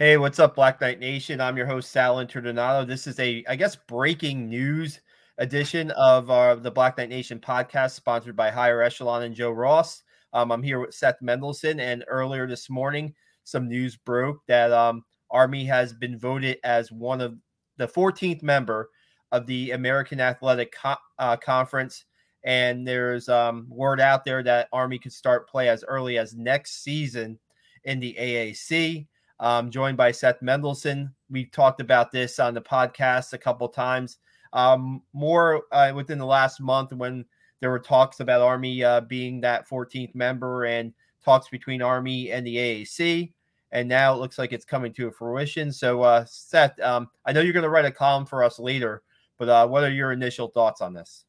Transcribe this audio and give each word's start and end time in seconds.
Hey, 0.00 0.16
what's 0.16 0.38
up, 0.38 0.54
Black 0.54 0.80
Knight 0.80 0.98
Nation? 0.98 1.42
I'm 1.42 1.58
your 1.58 1.66
host, 1.66 1.90
Sal 1.90 2.16
Interdonato. 2.16 2.86
This 2.86 3.06
is 3.06 3.20
a, 3.20 3.44
I 3.46 3.54
guess, 3.54 3.76
breaking 3.76 4.48
news 4.48 4.98
edition 5.36 5.90
of 5.90 6.30
uh, 6.30 6.54
the 6.54 6.70
Black 6.70 6.96
Knight 6.96 7.10
Nation 7.10 7.38
podcast, 7.38 7.90
sponsored 7.90 8.34
by 8.34 8.48
Higher 8.48 8.80
Echelon 8.80 9.24
and 9.24 9.34
Joe 9.34 9.50
Ross. 9.50 10.02
Um, 10.32 10.52
I'm 10.52 10.62
here 10.62 10.80
with 10.80 10.94
Seth 10.94 11.18
Mendelson, 11.22 11.80
and 11.80 12.02
earlier 12.08 12.46
this 12.46 12.70
morning, 12.70 13.14
some 13.44 13.68
news 13.68 13.94
broke 13.94 14.38
that 14.48 14.72
um, 14.72 15.04
Army 15.30 15.66
has 15.66 15.92
been 15.92 16.18
voted 16.18 16.56
as 16.64 16.90
one 16.90 17.20
of 17.20 17.36
the 17.76 17.86
14th 17.86 18.42
member 18.42 18.88
of 19.32 19.44
the 19.44 19.72
American 19.72 20.18
Athletic 20.18 20.72
Co- 20.72 20.96
uh, 21.18 21.36
Conference. 21.36 22.06
And 22.42 22.88
there's 22.88 23.28
um, 23.28 23.66
word 23.68 24.00
out 24.00 24.24
there 24.24 24.42
that 24.44 24.68
Army 24.72 24.98
could 24.98 25.12
start 25.12 25.46
play 25.46 25.68
as 25.68 25.84
early 25.86 26.16
as 26.16 26.34
next 26.34 26.82
season 26.82 27.38
in 27.84 28.00
the 28.00 28.16
AAC 28.18 29.06
um, 29.40 29.70
joined 29.70 29.96
by 29.96 30.12
Seth 30.12 30.40
Mendelson. 30.40 31.10
We've 31.30 31.50
talked 31.50 31.80
about 31.80 32.12
this 32.12 32.38
on 32.38 32.54
the 32.54 32.60
podcast 32.60 33.32
a 33.32 33.38
couple 33.38 33.68
times. 33.68 34.18
Um, 34.52 35.02
more 35.12 35.62
uh, 35.72 35.92
within 35.94 36.18
the 36.18 36.26
last 36.26 36.60
month 36.60 36.92
when 36.92 37.24
there 37.60 37.70
were 37.70 37.78
talks 37.78 38.20
about 38.20 38.42
Army 38.42 38.84
uh, 38.84 39.00
being 39.00 39.40
that 39.40 39.68
14th 39.68 40.14
member 40.14 40.64
and 40.64 40.92
talks 41.24 41.48
between 41.48 41.82
Army 41.82 42.30
and 42.30 42.46
the 42.46 42.56
AAC. 42.56 43.32
And 43.72 43.88
now 43.88 44.12
it 44.12 44.18
looks 44.18 44.38
like 44.38 44.52
it's 44.52 44.64
coming 44.64 44.92
to 44.94 45.10
fruition. 45.12 45.72
So, 45.72 46.02
uh, 46.02 46.24
Seth, 46.26 46.78
um, 46.80 47.08
I 47.24 47.32
know 47.32 47.40
you're 47.40 47.52
going 47.52 47.62
to 47.62 47.70
write 47.70 47.84
a 47.84 47.92
column 47.92 48.26
for 48.26 48.42
us 48.42 48.58
later, 48.58 49.02
but 49.38 49.48
uh, 49.48 49.66
what 49.68 49.84
are 49.84 49.92
your 49.92 50.12
initial 50.12 50.48
thoughts 50.48 50.80
on 50.80 50.92
this? 50.92 51.24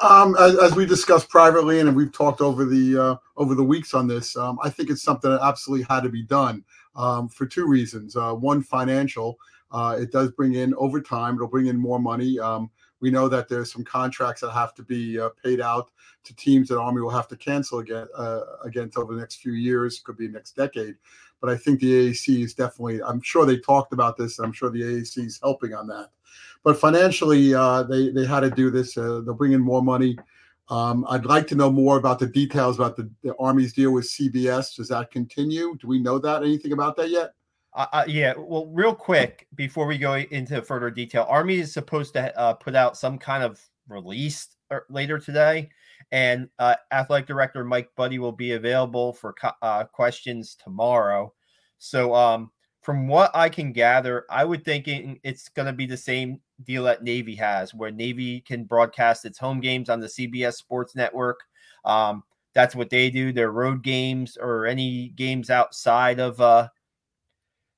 Um, 0.00 0.36
as, 0.38 0.56
as, 0.58 0.76
we 0.76 0.86
discussed 0.86 1.28
privately, 1.28 1.80
and 1.80 1.96
we've 1.96 2.12
talked 2.12 2.40
over 2.40 2.64
the 2.64 2.96
uh, 2.96 3.16
over 3.36 3.56
the 3.56 3.64
weeks 3.64 3.94
on 3.94 4.06
this, 4.06 4.36
um, 4.36 4.58
I 4.62 4.70
think 4.70 4.90
it's 4.90 5.02
something 5.02 5.30
that 5.30 5.40
absolutely 5.42 5.86
had 5.90 6.04
to 6.04 6.08
be 6.08 6.22
done 6.22 6.64
um, 6.94 7.28
for 7.28 7.46
two 7.46 7.66
reasons. 7.66 8.14
Uh, 8.14 8.32
one, 8.32 8.62
financial. 8.62 9.38
Uh, 9.72 9.96
it 9.98 10.12
does 10.12 10.30
bring 10.30 10.54
in 10.54 10.72
over 10.74 11.00
time. 11.00 11.34
It'll 11.34 11.48
bring 11.48 11.66
in 11.66 11.76
more 11.76 11.98
money. 11.98 12.38
Um, 12.38 12.70
we 13.00 13.10
know 13.10 13.28
that 13.28 13.48
there's 13.48 13.72
some 13.72 13.84
contracts 13.84 14.40
that 14.40 14.50
have 14.52 14.74
to 14.74 14.82
be 14.82 15.18
uh, 15.18 15.30
paid 15.42 15.60
out 15.60 15.90
to 16.24 16.34
teams 16.36 16.68
that 16.68 16.78
Army 16.78 17.00
will 17.00 17.10
have 17.10 17.28
to 17.28 17.36
cancel 17.36 17.80
again 17.80 18.06
uh, 18.16 18.40
against 18.64 18.96
over 18.96 19.14
the 19.14 19.20
next 19.20 19.36
few 19.36 19.52
years. 19.52 19.98
Could 19.98 20.16
be 20.16 20.28
next 20.28 20.56
decade. 20.56 20.96
But 21.40 21.50
I 21.50 21.56
think 21.56 21.80
the 21.80 22.10
AAC 22.10 22.44
is 22.44 22.54
definitely. 22.54 23.02
I'm 23.02 23.20
sure 23.20 23.46
they 23.46 23.58
talked 23.58 23.92
about 23.92 24.16
this. 24.16 24.38
I'm 24.38 24.52
sure 24.52 24.70
the 24.70 24.82
AAC 24.82 25.26
is 25.26 25.40
helping 25.40 25.74
on 25.74 25.86
that. 25.88 26.10
But 26.64 26.78
financially, 26.78 27.54
uh, 27.54 27.84
they 27.84 28.10
they 28.10 28.26
had 28.26 28.40
to 28.40 28.50
do 28.50 28.70
this. 28.70 28.96
Uh, 28.96 29.22
they'll 29.24 29.34
bring 29.34 29.52
in 29.52 29.60
more 29.60 29.82
money. 29.82 30.18
Um, 30.70 31.06
I'd 31.08 31.24
like 31.24 31.46
to 31.48 31.54
know 31.54 31.70
more 31.70 31.96
about 31.96 32.18
the 32.18 32.26
details 32.26 32.76
about 32.76 32.94
the, 32.94 33.10
the, 33.22 33.34
Army's 33.38 33.72
deal 33.72 33.90
with 33.92 34.04
CBS. 34.04 34.76
Does 34.76 34.88
that 34.88 35.10
continue? 35.10 35.76
Do 35.78 35.88
we 35.88 35.98
know 35.98 36.18
that? 36.18 36.42
Anything 36.42 36.72
about 36.72 36.94
that 36.96 37.08
yet? 37.08 37.32
Uh, 37.72 38.04
yeah. 38.06 38.34
Well, 38.36 38.66
real 38.66 38.94
quick 38.94 39.46
before 39.54 39.86
we 39.86 39.98
go 39.98 40.16
into 40.16 40.60
further 40.62 40.90
detail, 40.90 41.26
Army 41.28 41.58
is 41.58 41.72
supposed 41.72 42.12
to 42.14 42.36
uh, 42.38 42.54
put 42.54 42.74
out 42.74 42.98
some 42.98 43.18
kind 43.18 43.42
of 43.42 43.60
release 43.88 44.48
er, 44.72 44.84
later 44.90 45.18
today, 45.18 45.70
and 46.10 46.48
uh, 46.58 46.74
athletic 46.92 47.26
director 47.26 47.64
Mike 47.64 47.90
Buddie 47.96 48.18
will 48.18 48.32
be 48.32 48.52
available 48.52 49.12
for 49.12 49.34
uh, 49.62 49.84
questions 49.84 50.56
tomorrow. 50.62 51.32
So, 51.78 52.14
um, 52.14 52.50
from 52.88 53.06
what 53.06 53.30
I 53.36 53.50
can 53.50 53.74
gather, 53.74 54.24
I 54.30 54.46
would 54.46 54.64
think 54.64 54.84
it's 55.22 55.50
going 55.50 55.66
to 55.66 55.74
be 55.74 55.84
the 55.84 55.94
same 55.94 56.40
deal 56.64 56.84
that 56.84 57.02
Navy 57.02 57.34
has, 57.34 57.74
where 57.74 57.90
Navy 57.90 58.40
can 58.40 58.64
broadcast 58.64 59.26
its 59.26 59.38
home 59.38 59.60
games 59.60 59.90
on 59.90 60.00
the 60.00 60.06
CBS 60.06 60.54
Sports 60.54 60.96
Network. 60.96 61.40
Um, 61.84 62.22
that's 62.54 62.74
what 62.74 62.88
they 62.88 63.10
do. 63.10 63.30
Their 63.30 63.52
road 63.52 63.82
games 63.82 64.38
or 64.40 64.64
any 64.64 65.08
games 65.08 65.50
outside 65.50 66.18
of, 66.18 66.40
uh, 66.40 66.68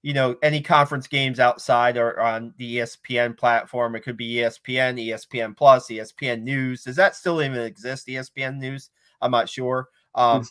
you 0.02 0.14
know, 0.14 0.36
any 0.44 0.60
conference 0.62 1.08
games 1.08 1.40
outside 1.40 1.96
or 1.96 2.20
on 2.20 2.54
the 2.58 2.76
ESPN 2.76 3.36
platform. 3.36 3.96
It 3.96 4.04
could 4.04 4.16
be 4.16 4.34
ESPN, 4.34 5.08
ESPN 5.08 5.56
Plus, 5.56 5.88
ESPN 5.88 6.42
News. 6.42 6.84
Does 6.84 6.94
that 6.94 7.16
still 7.16 7.42
even 7.42 7.58
exist? 7.58 8.06
ESPN 8.06 8.58
News? 8.58 8.90
I'm 9.20 9.32
not 9.32 9.48
sure. 9.48 9.88
Um, 10.14 10.46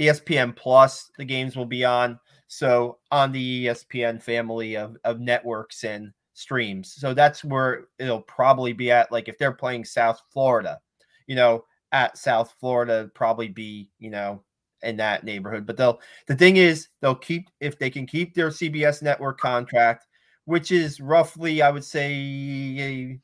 ESPN 0.00 0.56
Plus, 0.56 1.10
the 1.18 1.26
games 1.26 1.54
will 1.54 1.66
be 1.66 1.84
on. 1.84 2.18
So 2.52 2.98
on 3.12 3.30
the 3.30 3.66
ESPN 3.66 4.20
family 4.20 4.76
of, 4.76 4.96
of 5.04 5.20
networks 5.20 5.84
and 5.84 6.12
streams. 6.34 6.92
So 6.98 7.14
that's 7.14 7.44
where 7.44 7.84
it'll 8.00 8.22
probably 8.22 8.72
be 8.72 8.90
at. 8.90 9.12
Like 9.12 9.28
if 9.28 9.38
they're 9.38 9.52
playing 9.52 9.84
South 9.84 10.20
Florida, 10.32 10.80
you 11.28 11.36
know, 11.36 11.64
at 11.92 12.18
South 12.18 12.52
Florida, 12.58 13.08
probably 13.14 13.46
be, 13.46 13.88
you 14.00 14.10
know, 14.10 14.42
in 14.82 14.96
that 14.96 15.22
neighborhood. 15.22 15.64
But 15.64 15.76
they'll 15.76 16.00
the 16.26 16.34
thing 16.34 16.56
is 16.56 16.88
they'll 17.00 17.14
keep 17.14 17.48
if 17.60 17.78
they 17.78 17.88
can 17.88 18.04
keep 18.04 18.34
their 18.34 18.48
CBS 18.48 19.00
network 19.00 19.38
contract, 19.38 20.08
which 20.46 20.72
is 20.72 21.00
roughly, 21.00 21.62
I 21.62 21.70
would 21.70 21.84
say, 21.84 22.12
a 22.12 23.20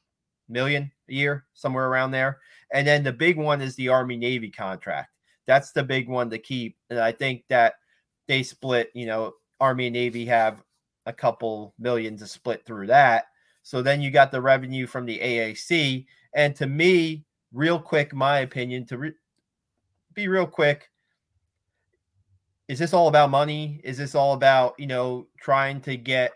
million 0.48 0.92
a 1.10 1.12
year, 1.12 1.46
somewhere 1.52 1.88
around 1.88 2.12
there. 2.12 2.38
And 2.72 2.86
then 2.86 3.02
the 3.02 3.12
big 3.12 3.36
one 3.36 3.60
is 3.60 3.74
the 3.74 3.88
Army 3.88 4.16
Navy 4.16 4.52
contract. 4.52 5.10
That's 5.48 5.72
the 5.72 5.82
big 5.82 6.08
one 6.08 6.30
to 6.30 6.38
keep. 6.38 6.76
And 6.90 7.00
I 7.00 7.10
think 7.10 7.42
that 7.48 7.74
they 8.26 8.42
split, 8.42 8.90
you 8.94 9.06
know, 9.06 9.32
Army 9.60 9.86
and 9.86 9.94
Navy 9.94 10.26
have 10.26 10.62
a 11.06 11.12
couple 11.12 11.74
million 11.78 12.16
to 12.18 12.26
split 12.26 12.64
through 12.66 12.88
that. 12.88 13.26
So 13.62 13.82
then 13.82 14.00
you 14.00 14.10
got 14.10 14.30
the 14.30 14.40
revenue 14.40 14.86
from 14.86 15.06
the 15.06 15.18
AAC. 15.18 16.06
And 16.34 16.54
to 16.56 16.66
me, 16.66 17.24
real 17.52 17.80
quick, 17.80 18.14
my 18.14 18.40
opinion, 18.40 18.86
to 18.86 18.98
re- 18.98 19.12
be 20.14 20.28
real 20.28 20.46
quick, 20.46 20.90
is 22.68 22.78
this 22.78 22.92
all 22.92 23.08
about 23.08 23.30
money? 23.30 23.80
Is 23.84 23.98
this 23.98 24.14
all 24.14 24.34
about, 24.34 24.74
you 24.78 24.86
know, 24.86 25.26
trying 25.40 25.80
to 25.82 25.96
get, 25.96 26.32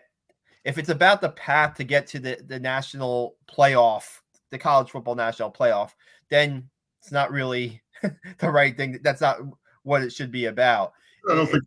if 0.63 0.77
it's 0.77 0.89
about 0.89 1.21
the 1.21 1.29
path 1.29 1.75
to 1.77 1.83
get 1.83 2.07
to 2.07 2.19
the, 2.19 2.37
the 2.47 2.59
national 2.59 3.35
playoff, 3.49 4.19
the 4.49 4.57
college 4.57 4.91
football 4.91 5.15
national 5.15 5.51
playoff, 5.51 5.91
then 6.29 6.69
it's 7.01 7.11
not 7.11 7.31
really 7.31 7.81
the 8.39 8.49
right 8.49 8.75
thing. 8.77 8.99
That's 9.03 9.21
not 9.21 9.39
what 9.83 10.03
it 10.03 10.13
should 10.13 10.31
be 10.31 10.45
about. 10.45 10.93
I 11.29 11.35
don't 11.35 11.47
think 11.47 11.63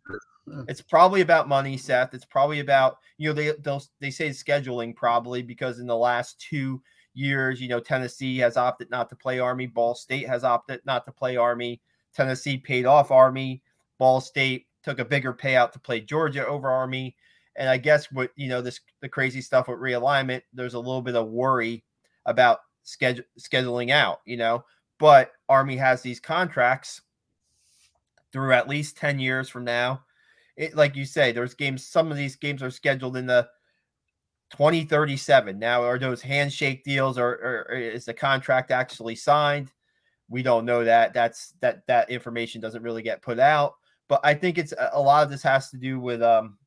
it's 0.67 0.81
probably 0.81 1.21
about 1.21 1.47
money, 1.47 1.77
Seth. 1.77 2.13
It's 2.13 2.25
probably 2.25 2.59
about 2.59 2.97
you 3.17 3.29
know 3.29 3.33
they 3.33 3.51
they 3.51 3.79
they 3.99 4.11
say 4.11 4.29
scheduling 4.29 4.95
probably 4.95 5.41
because 5.41 5.79
in 5.79 5.87
the 5.87 5.95
last 5.95 6.39
two 6.39 6.81
years, 7.13 7.61
you 7.61 7.67
know 7.67 7.79
Tennessee 7.79 8.37
has 8.39 8.57
opted 8.57 8.89
not 8.89 9.09
to 9.09 9.15
play 9.15 9.39
Army, 9.39 9.65
Ball 9.65 9.95
State 9.95 10.27
has 10.27 10.43
opted 10.43 10.81
not 10.85 11.05
to 11.05 11.11
play 11.11 11.37
Army. 11.37 11.81
Tennessee 12.13 12.57
paid 12.57 12.85
off 12.85 13.11
Army, 13.11 13.61
Ball 13.97 14.21
State 14.21 14.67
took 14.83 14.99
a 14.99 15.05
bigger 15.05 15.33
payout 15.33 15.71
to 15.71 15.79
play 15.79 15.99
Georgia 15.99 16.45
over 16.45 16.69
Army. 16.69 17.15
And 17.55 17.67
I 17.67 17.77
guess 17.77 18.11
what 18.11 18.31
you 18.35 18.49
know 18.49 18.61
this 18.61 18.79
the 19.01 19.09
crazy 19.09 19.41
stuff 19.41 19.67
with 19.67 19.79
realignment, 19.79 20.43
there's 20.53 20.75
a 20.75 20.79
little 20.79 21.01
bit 21.01 21.15
of 21.15 21.27
worry 21.27 21.83
about 22.25 22.59
schedule 22.83 23.25
scheduling 23.39 23.89
out, 23.91 24.21
you 24.25 24.37
know. 24.37 24.63
But 24.99 25.31
Army 25.49 25.75
has 25.77 26.01
these 26.01 26.19
contracts 26.19 27.01
through 28.35 28.51
at 28.51 28.67
least 28.67 28.97
10 28.97 29.17
years 29.17 29.47
from 29.47 29.63
now 29.63 30.03
it, 30.57 30.75
like 30.75 30.95
you 30.95 31.05
say, 31.05 31.31
there's 31.31 31.53
games. 31.53 31.85
Some 31.85 32.11
of 32.11 32.17
these 32.17 32.35
games 32.35 32.63
are 32.63 32.71
scheduled 32.71 33.17
in 33.17 33.25
the 33.25 33.47
2037. 34.51 35.57
Now, 35.59 35.83
are 35.83 35.99
those 35.99 36.21
handshake 36.21 36.83
deals, 36.83 37.17
or, 37.17 37.27
or, 37.27 37.67
or 37.69 37.75
is 37.75 38.05
the 38.05 38.13
contract 38.13 38.71
actually 38.71 39.15
signed? 39.15 39.71
We 40.29 40.43
don't 40.43 40.65
know 40.65 40.83
that. 40.83 41.13
That's 41.13 41.53
that 41.59 41.85
that 41.87 42.09
information 42.09 42.61
doesn't 42.61 42.83
really 42.83 43.03
get 43.03 43.21
put 43.21 43.39
out. 43.39 43.73
But 44.07 44.21
I 44.23 44.33
think 44.33 44.57
it's 44.57 44.73
a 44.93 45.01
lot 45.01 45.23
of 45.23 45.29
this 45.29 45.43
has 45.43 45.69
to 45.71 45.77
do 45.77 45.99
with 45.99 46.21
um, 46.21 46.57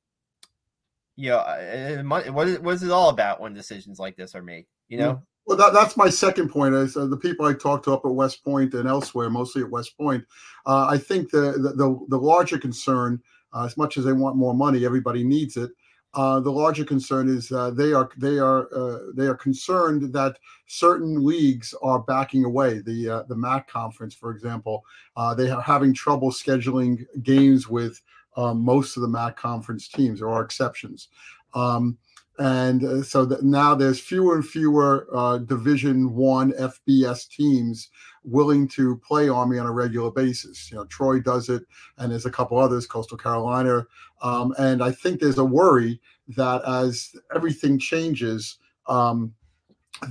you 1.17 1.31
know, 1.31 1.39
uh, 1.39 1.97
uh, 2.01 2.03
what 2.33 2.47
is 2.47 2.61
what 2.61 2.75
is 2.75 2.83
it 2.83 2.91
all 2.91 3.09
about 3.09 3.41
when 3.41 3.55
decisions 3.55 3.99
like 3.99 4.17
this 4.17 4.35
are 4.35 4.43
made? 4.43 4.67
You 4.89 4.99
know. 4.99 5.23
Well, 5.49 5.57
that, 5.57 5.73
that's 5.73 5.97
my 5.97 6.11
second 6.11 6.51
point. 6.51 6.75
Is 6.75 6.95
uh, 6.95 7.07
the 7.07 7.17
people 7.17 7.47
I 7.47 7.55
talked 7.55 7.87
to 7.87 7.95
up 7.95 8.05
at 8.05 8.13
West 8.13 8.45
Point 8.45 8.75
and 8.75 8.87
elsewhere, 8.87 9.31
mostly 9.31 9.63
at 9.63 9.71
West 9.71 9.97
Point, 9.97 10.23
uh, 10.67 10.87
I 10.91 10.99
think 10.99 11.31
the, 11.31 11.53
the 11.75 11.99
the 12.09 12.19
larger 12.19 12.59
concern 12.59 13.23
uh, 13.55 13.65
as 13.65 13.75
much 13.79 13.97
as 13.97 14.05
they 14.05 14.13
want 14.13 14.37
more 14.37 14.53
money, 14.53 14.85
everybody 14.85 15.25
needs 15.25 15.57
it. 15.57 15.71
Uh, 16.13 16.39
the 16.39 16.53
larger 16.53 16.85
concern 16.85 17.31
is 17.31 17.51
uh, 17.51 17.71
they 17.71 17.95
are 17.95 18.11
they 18.19 18.39
are 18.39 18.69
uh, 18.75 18.99
they 19.15 19.25
are 19.27 19.35
concerned 19.35 20.13
that 20.13 20.39
certain 20.67 21.25
leagues 21.25 21.75
are 21.81 22.01
backing 22.01 22.45
away. 22.45 22.81
The 22.81 23.09
uh, 23.09 23.23
the 23.23 23.37
MAC 23.37 23.71
conference, 23.71 24.15
for 24.15 24.33
example, 24.33 24.85
uh, 25.17 25.35
they 25.35 25.49
are 25.49 25.63
having 25.63 25.95
trouble 25.95 26.31
scheduling 26.31 27.07
games 27.23 27.69
with 27.69 28.03
um, 28.37 28.61
most 28.61 28.97
of 28.97 29.01
the 29.01 29.09
MAC 29.09 29.39
conference 29.39 29.89
teams. 29.89 30.21
There 30.21 30.29
are 30.29 30.45
exceptions. 30.45 31.09
Um, 31.55 31.97
and 32.39 32.85
uh, 32.85 33.03
so 33.03 33.25
that 33.25 33.43
now 33.43 33.75
there's 33.75 34.01
fewer 34.01 34.37
and 34.37 34.47
fewer 34.47 35.09
uh, 35.13 35.39
division 35.39 36.15
one 36.15 36.53
fbs 36.53 37.29
teams 37.29 37.91
willing 38.25 38.69
to 38.69 38.97
play 38.99 39.29
army 39.29 39.59
on 39.59 39.67
a 39.67 39.73
regular 39.73 40.11
basis 40.11 40.71
you 40.71 40.77
know 40.77 40.85
troy 40.87 41.19
does 41.21 41.49
it 41.49 41.63
and 41.99 42.13
there's 42.13 42.27
a 42.27 42.31
couple 42.31 42.59
others 42.59 42.87
coastal 42.87 43.19
carolina 43.19 43.85
um, 44.23 44.55
and 44.59 44.83
i 44.83 44.91
think 44.91 45.21
there's 45.21 45.39
a 45.39 45.45
worry 45.45 46.01
that 46.29 46.63
as 46.67 47.15
everything 47.35 47.79
changes 47.79 48.59
um, 48.87 49.33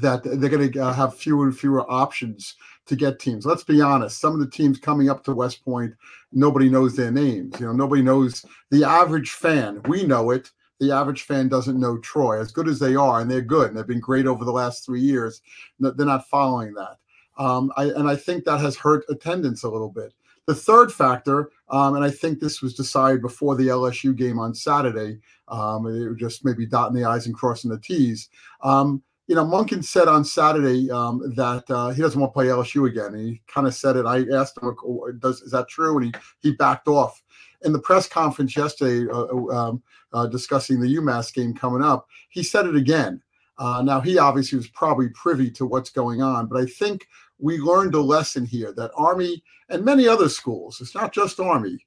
that 0.02 0.24
they're 0.24 0.50
going 0.50 0.72
to 0.72 0.80
uh, 0.80 0.94
have 0.94 1.16
fewer 1.16 1.46
and 1.46 1.58
fewer 1.58 1.90
options 1.90 2.56
to 2.86 2.96
get 2.96 3.20
teams. 3.20 3.46
Let's 3.46 3.64
be 3.64 3.82
honest. 3.82 4.20
Some 4.20 4.34
of 4.34 4.40
the 4.40 4.50
teams 4.50 4.80
coming 4.80 5.10
up 5.10 5.24
to 5.26 5.36
West 5.36 5.64
Point, 5.64 5.94
nobody 6.32 6.70
knows 6.70 6.96
their 6.96 7.12
names. 7.12 7.60
You 7.60 7.68
know, 7.68 7.74
nobody 7.74 8.02
knows 8.02 8.46
the 8.72 8.84
average 8.84 9.32
fan. 9.32 9.82
We 9.84 10.04
know 10.04 10.32
it 10.32 10.52
the 10.80 10.92
average 10.92 11.24
fan 11.24 11.48
doesn't 11.48 11.80
know 11.80 11.98
Troy 12.00 12.40
as 12.40 12.52
good 12.52 12.68
as 12.68 12.80
they 12.80 12.96
are, 12.96 13.22
and 13.22 13.30
they're 13.30 13.42
good, 13.42 13.70
and 13.70 13.78
they've 13.78 13.88
been 13.88 14.00
great 14.00 14.28
over 14.28 14.46
the 14.46 14.52
last 14.52 14.86
three 14.86 15.02
years. 15.02 15.42
They're 15.80 16.06
not 16.06 16.28
following 16.28 16.74
that, 16.76 16.98
um, 17.38 17.72
I, 17.78 17.86
and 17.86 18.08
I 18.10 18.16
think 18.16 18.46
that 18.46 18.60
has 18.60 18.76
hurt 18.76 19.06
attendance 19.10 19.64
a 19.64 19.70
little 19.70 19.90
bit. 19.90 20.14
The 20.46 20.56
third 20.56 20.94
factor, 20.94 21.52
um, 21.70 21.96
and 21.96 22.06
I 22.06 22.10
think 22.10 22.40
this 22.40 22.62
was 22.62 22.74
decided 22.74 23.22
before 23.22 23.56
the 23.56 23.68
LSU 23.68 24.16
game 24.16 24.40
on 24.40 24.56
Saturday, 24.56 25.20
um, 25.50 25.86
it 25.88 26.08
was 26.08 26.18
just 26.18 26.46
maybe 26.46 26.66
dotting 26.66 26.96
the 26.96 27.04
i's 27.04 27.26
and 27.26 27.36
crossing 27.36 27.70
the 27.70 27.80
t's. 27.80 28.30
Um, 28.62 29.04
you 29.28 29.36
know, 29.36 29.44
Monken 29.44 29.84
said 29.84 30.08
on 30.08 30.24
Saturday 30.24 30.90
um, 30.90 31.34
that 31.36 31.70
uh, 31.70 31.90
he 31.90 32.02
doesn't 32.02 32.20
want 32.20 32.32
to 32.32 32.34
play 32.34 32.46
LSU 32.46 32.88
again. 32.88 33.14
And 33.14 33.28
he 33.28 33.42
kind 33.46 33.68
of 33.68 33.76
said 33.76 33.98
it. 33.98 34.06
I 34.06 34.26
asked 34.34 34.58
him, 34.58 34.74
"Does 35.20 35.42
is 35.42 35.52
that 35.52 35.68
true?" 35.68 35.98
And 35.98 36.06
he 36.06 36.14
he 36.40 36.56
backed 36.56 36.88
off. 36.88 37.22
In 37.64 37.74
the 37.74 37.80
press 37.80 38.08
conference 38.08 38.56
yesterday, 38.56 39.12
uh, 39.12 39.26
uh, 39.26 39.48
um, 39.56 39.84
uh, 40.14 40.28
discussing 40.28 40.80
the 40.80 40.96
UMass 40.96 41.34
game 41.34 41.54
coming 41.54 41.82
up, 41.82 42.08
he 42.30 42.44
said 42.44 42.66
it 42.66 42.76
again. 42.76 43.22
Uh, 43.58 43.82
now 43.82 44.00
he 44.00 44.20
obviously 44.20 44.58
was 44.58 44.68
probably 44.68 45.10
privy 45.10 45.50
to 45.50 45.66
what's 45.66 45.90
going 45.90 46.22
on, 46.22 46.46
but 46.46 46.62
I 46.62 46.66
think 46.66 47.08
we 47.40 47.58
learned 47.58 47.96
a 47.96 48.02
lesson 48.02 48.46
here 48.46 48.72
that 48.74 48.92
Army 48.96 49.44
and 49.70 49.84
many 49.84 50.08
other 50.08 50.30
schools, 50.30 50.80
it's 50.82 50.96
not 50.96 51.12
just 51.12 51.40
Army, 51.40 51.80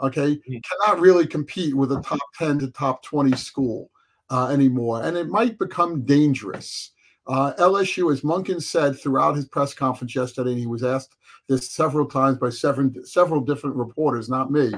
okay, 0.00 0.36
mm-hmm. 0.36 0.56
cannot 0.86 1.00
really 1.00 1.26
compete 1.26 1.74
with 1.74 1.92
a 1.92 2.00
top 2.00 2.18
10 2.38 2.60
to 2.60 2.70
top 2.70 3.02
20 3.02 3.36
school 3.36 3.90
uh, 4.30 4.48
anymore. 4.48 5.02
And 5.02 5.16
it 5.16 5.28
might 5.28 5.58
become 5.58 6.02
dangerous. 6.02 6.92
Uh, 7.28 7.52
LSU, 7.58 8.10
as 8.10 8.22
Monken 8.22 8.62
said 8.62 8.98
throughout 8.98 9.36
his 9.36 9.46
press 9.46 9.74
conference 9.74 10.14
yesterday, 10.14 10.52
and 10.52 10.58
he 10.58 10.66
was 10.66 10.82
asked 10.82 11.14
this 11.46 11.70
several 11.70 12.06
times 12.06 12.38
by 12.38 12.48
several, 12.48 12.90
several 13.04 13.40
different 13.40 13.76
reporters, 13.76 14.28
not 14.28 14.50
me. 14.50 14.72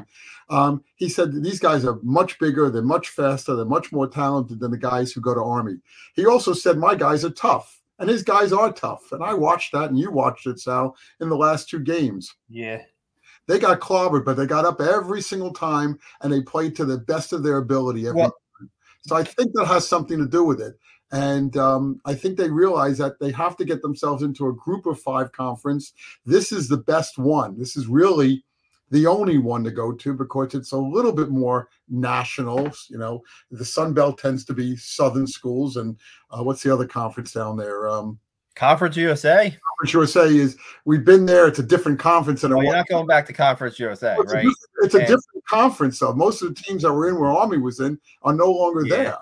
Um, 0.48 0.82
he 0.96 1.08
said 1.08 1.32
these 1.32 1.60
guys 1.60 1.84
are 1.84 2.00
much 2.02 2.38
bigger, 2.40 2.68
they're 2.68 2.82
much 2.82 3.10
faster, 3.10 3.54
they're 3.54 3.64
much 3.64 3.92
more 3.92 4.08
talented 4.08 4.58
than 4.58 4.72
the 4.72 4.78
guys 4.78 5.12
who 5.12 5.20
go 5.20 5.34
to 5.34 5.42
Army. 5.42 5.76
He 6.14 6.26
also 6.26 6.52
said, 6.52 6.76
My 6.76 6.96
guys 6.96 7.24
are 7.24 7.30
tough, 7.30 7.80
and 8.00 8.10
his 8.10 8.24
guys 8.24 8.52
are 8.52 8.72
tough. 8.72 9.12
And 9.12 9.22
I 9.22 9.32
watched 9.32 9.72
that, 9.72 9.90
and 9.90 9.98
you 9.98 10.10
watched 10.10 10.46
it, 10.46 10.58
Sal, 10.58 10.96
in 11.20 11.28
the 11.28 11.36
last 11.36 11.68
two 11.68 11.80
games. 11.80 12.34
Yeah. 12.48 12.82
They 13.46 13.58
got 13.58 13.80
clobbered, 13.80 14.24
but 14.24 14.36
they 14.36 14.46
got 14.46 14.64
up 14.64 14.80
every 14.80 15.20
single 15.22 15.52
time 15.52 15.98
and 16.20 16.32
they 16.32 16.40
played 16.40 16.76
to 16.76 16.84
the 16.84 16.98
best 16.98 17.32
of 17.32 17.42
their 17.42 17.56
ability 17.56 18.06
every 18.06 18.20
well, 18.20 18.36
time. 18.58 18.70
So 19.06 19.16
I 19.16 19.24
think 19.24 19.52
that 19.54 19.64
has 19.64 19.88
something 19.88 20.18
to 20.18 20.26
do 20.26 20.44
with 20.44 20.60
it. 20.60 20.78
And 21.12 21.56
um, 21.56 22.00
I 22.04 22.14
think 22.14 22.36
they 22.36 22.50
realize 22.50 22.98
that 22.98 23.18
they 23.18 23.32
have 23.32 23.56
to 23.56 23.64
get 23.64 23.82
themselves 23.82 24.22
into 24.22 24.48
a 24.48 24.54
group 24.54 24.86
of 24.86 25.00
five 25.00 25.32
conference. 25.32 25.92
This 26.24 26.52
is 26.52 26.68
the 26.68 26.76
best 26.76 27.18
one. 27.18 27.58
This 27.58 27.76
is 27.76 27.88
really 27.88 28.44
the 28.90 29.06
only 29.06 29.38
one 29.38 29.64
to 29.64 29.70
go 29.70 29.92
to 29.92 30.14
because 30.14 30.54
it's 30.54 30.72
a 30.72 30.76
little 30.76 31.12
bit 31.12 31.30
more 31.30 31.68
national. 31.88 32.70
You 32.88 32.98
know, 32.98 33.22
the 33.50 33.64
Sun 33.64 33.94
Belt 33.94 34.18
tends 34.18 34.44
to 34.46 34.52
be 34.52 34.76
Southern 34.76 35.26
schools, 35.26 35.76
and 35.76 35.96
uh, 36.30 36.42
what's 36.42 36.62
the 36.62 36.72
other 36.72 36.86
conference 36.86 37.32
down 37.32 37.56
there? 37.56 37.88
Um, 37.88 38.18
Conference 38.56 38.96
USA. 38.96 39.56
Conference 39.78 39.92
USA 39.92 40.26
is 40.26 40.56
we've 40.84 41.04
been 41.04 41.24
there. 41.24 41.46
It's 41.46 41.60
a 41.60 41.62
different 41.62 41.98
conference, 41.98 42.44
and 42.44 42.54
well, 42.54 42.64
you're 42.64 42.74
not 42.74 42.88
going 42.88 43.06
back 43.06 43.26
to 43.26 43.32
Conference 43.32 43.78
USA, 43.78 44.16
it's 44.18 44.32
right? 44.32 44.44
A, 44.44 44.54
it's 44.82 44.94
and, 44.94 45.04
a 45.04 45.06
different 45.06 45.46
conference, 45.48 45.98
though. 45.98 46.12
Most 46.12 46.42
of 46.42 46.54
the 46.54 46.60
teams 46.60 46.82
that 46.82 46.92
were 46.92 47.08
in, 47.08 47.18
where 47.18 47.30
Army 47.30 47.58
was 47.58 47.80
in, 47.80 47.98
are 48.22 48.34
no 48.34 48.50
longer 48.50 48.84
yeah. 48.84 48.96
there. 48.96 49.18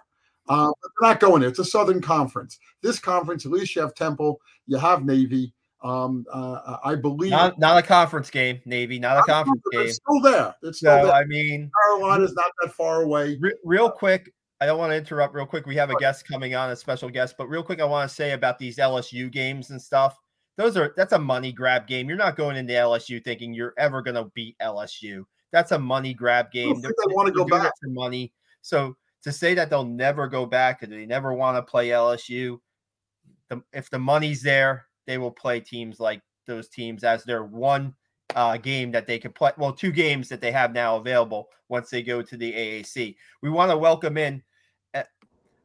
Uh, 0.48 0.72
but 0.82 0.90
they're 1.00 1.10
not 1.10 1.20
going 1.20 1.40
there. 1.40 1.50
It's 1.50 1.58
a 1.58 1.64
Southern 1.64 2.00
Conference. 2.00 2.58
This 2.82 2.98
conference, 2.98 3.44
at 3.44 3.52
least 3.52 3.74
you 3.76 3.82
have 3.82 3.94
Temple, 3.94 4.40
you 4.66 4.78
have 4.78 5.04
Navy. 5.04 5.52
Um, 5.82 6.26
uh, 6.32 6.78
I 6.84 6.96
believe 6.96 7.30
not, 7.30 7.58
not, 7.58 7.78
a 7.78 7.86
conference 7.86 8.30
game, 8.30 8.60
Navy, 8.64 8.98
not 8.98 9.18
a 9.18 9.22
conference 9.22 9.62
game. 9.70 9.82
It's 9.82 9.96
still 9.96 10.20
there. 10.20 10.54
It's 10.64 10.78
still 10.78 11.02
so, 11.02 11.06
there. 11.06 11.14
I 11.14 11.24
mean, 11.24 11.70
Carolina's 11.84 12.34
not 12.34 12.50
that 12.62 12.72
far 12.72 13.02
away. 13.02 13.36
Re- 13.40 13.54
real 13.64 13.88
quick, 13.88 14.32
I 14.60 14.66
don't 14.66 14.78
want 14.78 14.90
to 14.90 14.96
interrupt. 14.96 15.34
Real 15.34 15.46
quick, 15.46 15.66
we 15.66 15.76
have 15.76 15.90
a 15.90 15.96
guest 15.96 16.26
coming 16.26 16.56
on, 16.56 16.70
a 16.70 16.76
special 16.76 17.08
guest. 17.08 17.36
But 17.38 17.48
real 17.48 17.62
quick, 17.62 17.80
I 17.80 17.84
want 17.84 18.08
to 18.08 18.14
say 18.14 18.32
about 18.32 18.58
these 18.58 18.78
LSU 18.78 19.30
games 19.30 19.70
and 19.70 19.80
stuff. 19.80 20.18
Those 20.56 20.76
are 20.76 20.92
that's 20.96 21.12
a 21.12 21.18
money 21.18 21.52
grab 21.52 21.86
game. 21.86 22.08
You're 22.08 22.18
not 22.18 22.34
going 22.34 22.56
into 22.56 22.72
LSU 22.72 23.22
thinking 23.22 23.54
you're 23.54 23.74
ever 23.78 24.02
going 24.02 24.16
to 24.16 24.24
beat 24.34 24.58
LSU. 24.58 25.22
That's 25.52 25.70
a 25.70 25.78
money 25.78 26.12
grab 26.12 26.50
game. 26.50 26.80
They 26.80 26.90
want 27.06 27.28
to 27.28 27.32
go 27.32 27.44
back 27.44 27.72
for 27.80 27.88
money. 27.90 28.32
So 28.62 28.96
to 29.22 29.32
say 29.32 29.54
that 29.54 29.70
they'll 29.70 29.84
never 29.84 30.28
go 30.28 30.46
back 30.46 30.82
and 30.82 30.92
they 30.92 31.06
never 31.06 31.32
want 31.32 31.56
to 31.56 31.62
play 31.62 31.88
LSU, 31.88 32.60
the, 33.48 33.62
if 33.72 33.90
the 33.90 33.98
money's 33.98 34.42
there, 34.42 34.86
they 35.06 35.18
will 35.18 35.30
play 35.30 35.60
teams 35.60 35.98
like 35.98 36.20
those 36.46 36.68
teams 36.68 37.04
as 37.04 37.24
their 37.24 37.44
one 37.44 37.94
uh, 38.34 38.56
game 38.56 38.90
that 38.92 39.06
they 39.06 39.18
can 39.18 39.32
play. 39.32 39.52
Well, 39.56 39.72
two 39.72 39.92
games 39.92 40.28
that 40.28 40.40
they 40.40 40.52
have 40.52 40.72
now 40.72 40.96
available 40.96 41.48
once 41.68 41.90
they 41.90 42.02
go 42.02 42.22
to 42.22 42.36
the 42.36 42.52
AAC. 42.52 43.16
We 43.42 43.50
want 43.50 43.70
to 43.70 43.78
welcome 43.78 44.18
in 44.18 44.42
uh, 44.94 45.04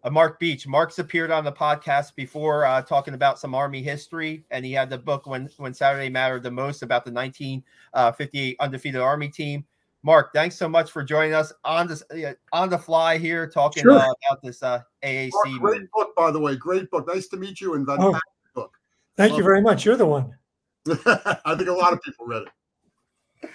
Mark 0.10 0.40
Beach. 0.40 0.66
Mark's 0.68 1.00
appeared 1.00 1.32
on 1.32 1.44
the 1.44 1.52
podcast 1.52 2.16
before 2.16 2.66
uh, 2.66 2.82
talking 2.82 3.14
about 3.14 3.40
some 3.40 3.54
Army 3.54 3.84
history, 3.84 4.46
and 4.52 4.66
he 4.66 4.72
had 4.72 4.90
the 4.90 4.98
book 4.98 5.26
when 5.26 5.50
when 5.58 5.74
Saturday 5.74 6.10
mattered 6.10 6.44
the 6.44 6.52
most 6.52 6.84
about 6.84 7.06
the 7.06 7.12
1958 7.12 8.58
uh, 8.60 8.64
undefeated 8.64 9.02
Army 9.02 9.30
team. 9.30 9.66
Mark, 10.04 10.34
thanks 10.34 10.58
so 10.58 10.68
much 10.68 10.92
for 10.92 11.02
joining 11.02 11.34
us 11.34 11.54
on 11.64 11.88
this 11.88 12.04
uh, 12.12 12.34
on 12.52 12.70
the 12.70 12.78
fly 12.78 13.18
here, 13.18 13.48
talking 13.48 13.84
sure. 13.84 13.94
uh, 13.94 14.14
about 14.28 14.42
this 14.44 14.62
uh, 14.62 14.82
AAC. 15.02 15.32
Mark, 15.46 15.62
great 15.62 15.92
book, 15.92 16.16
by 16.16 16.30
the 16.30 16.40
way. 16.40 16.58
Great 16.58 16.92
book. 16.92 17.08
Nice 17.08 17.28
to 17.30 17.38
meet 17.38 17.62
you, 17.62 17.76
and 17.76 17.88
fantastic 17.88 18.22
oh, 18.56 18.62
book. 18.62 18.74
Thank 19.16 19.32
Love 19.32 19.38
you 19.38 19.44
very 19.46 19.60
it. 19.60 19.64
much. 19.64 19.86
You're 19.86 19.96
the 19.96 20.06
one. 20.06 20.36
I 20.90 21.56
think 21.56 21.70
a 21.70 21.74
lot 21.74 21.94
of 21.94 22.02
people 22.02 22.26
read 22.26 22.44
it. 22.44 23.50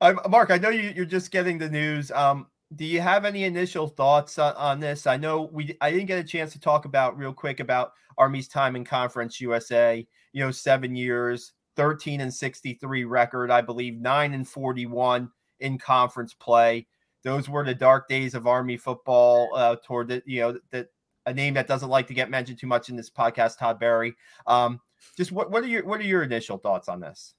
I'm, 0.00 0.18
Mark, 0.30 0.50
I 0.50 0.56
know 0.56 0.70
you, 0.70 0.92
you're 0.94 1.04
just 1.04 1.30
getting 1.30 1.58
the 1.58 1.68
news. 1.68 2.10
Um, 2.10 2.46
do 2.74 2.84
you 2.84 3.00
have 3.00 3.24
any 3.24 3.44
initial 3.44 3.86
thoughts 3.86 4.38
on, 4.38 4.54
on, 4.54 4.80
this? 4.80 5.06
I 5.06 5.18
know 5.18 5.50
we 5.52 5.76
I 5.82 5.90
didn't 5.90 6.06
get 6.06 6.18
a 6.18 6.24
chance 6.24 6.52
to 6.52 6.60
talk 6.60 6.86
about 6.86 7.18
real 7.18 7.34
quick 7.34 7.60
about 7.60 7.92
Army's 8.16 8.48
time 8.48 8.76
in 8.76 8.84
Conference 8.84 9.42
USA. 9.42 10.06
You 10.32 10.44
know, 10.44 10.50
seven 10.50 10.96
years, 10.96 11.52
13 11.76 12.22
and 12.22 12.32
63 12.32 13.04
record, 13.04 13.50
I 13.50 13.60
believe, 13.60 13.98
nine 13.98 14.32
and 14.32 14.48
41 14.48 15.30
in 15.60 15.78
conference 15.78 16.34
play. 16.34 16.86
Those 17.22 17.48
were 17.48 17.64
the 17.64 17.74
dark 17.74 18.08
days 18.08 18.34
of 18.34 18.46
Army 18.46 18.76
football. 18.76 19.50
Uh, 19.54 19.76
toward 19.82 20.08
the 20.08 20.22
you 20.26 20.40
know 20.40 20.58
that 20.70 20.88
a 21.26 21.34
name 21.34 21.54
that 21.54 21.66
doesn't 21.66 21.88
like 21.88 22.06
to 22.06 22.14
get 22.14 22.30
mentioned 22.30 22.58
too 22.58 22.66
much 22.66 22.88
in 22.88 22.96
this 22.96 23.10
podcast, 23.10 23.58
Todd 23.58 23.80
Berry. 23.80 24.14
Um, 24.46 24.80
just 25.16 25.32
what 25.32 25.50
what 25.50 25.64
are 25.64 25.68
your 25.68 25.84
what 25.84 26.00
are 26.00 26.04
your 26.04 26.22
initial 26.22 26.58
thoughts 26.58 26.88
on 26.88 27.00
this? 27.00 27.34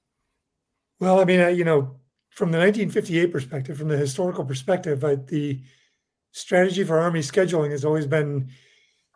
Well, 1.00 1.20
I 1.20 1.24
mean, 1.24 1.40
uh, 1.40 1.48
you 1.48 1.64
know, 1.64 1.96
from 2.30 2.50
the 2.50 2.58
1958 2.58 3.32
perspective, 3.32 3.78
from 3.78 3.88
the 3.88 3.96
historical 3.96 4.44
perspective, 4.44 5.04
uh, 5.04 5.16
the 5.26 5.62
strategy 6.32 6.84
for 6.84 6.98
Army 6.98 7.20
scheduling 7.20 7.70
has 7.70 7.84
always 7.84 8.06
been 8.06 8.50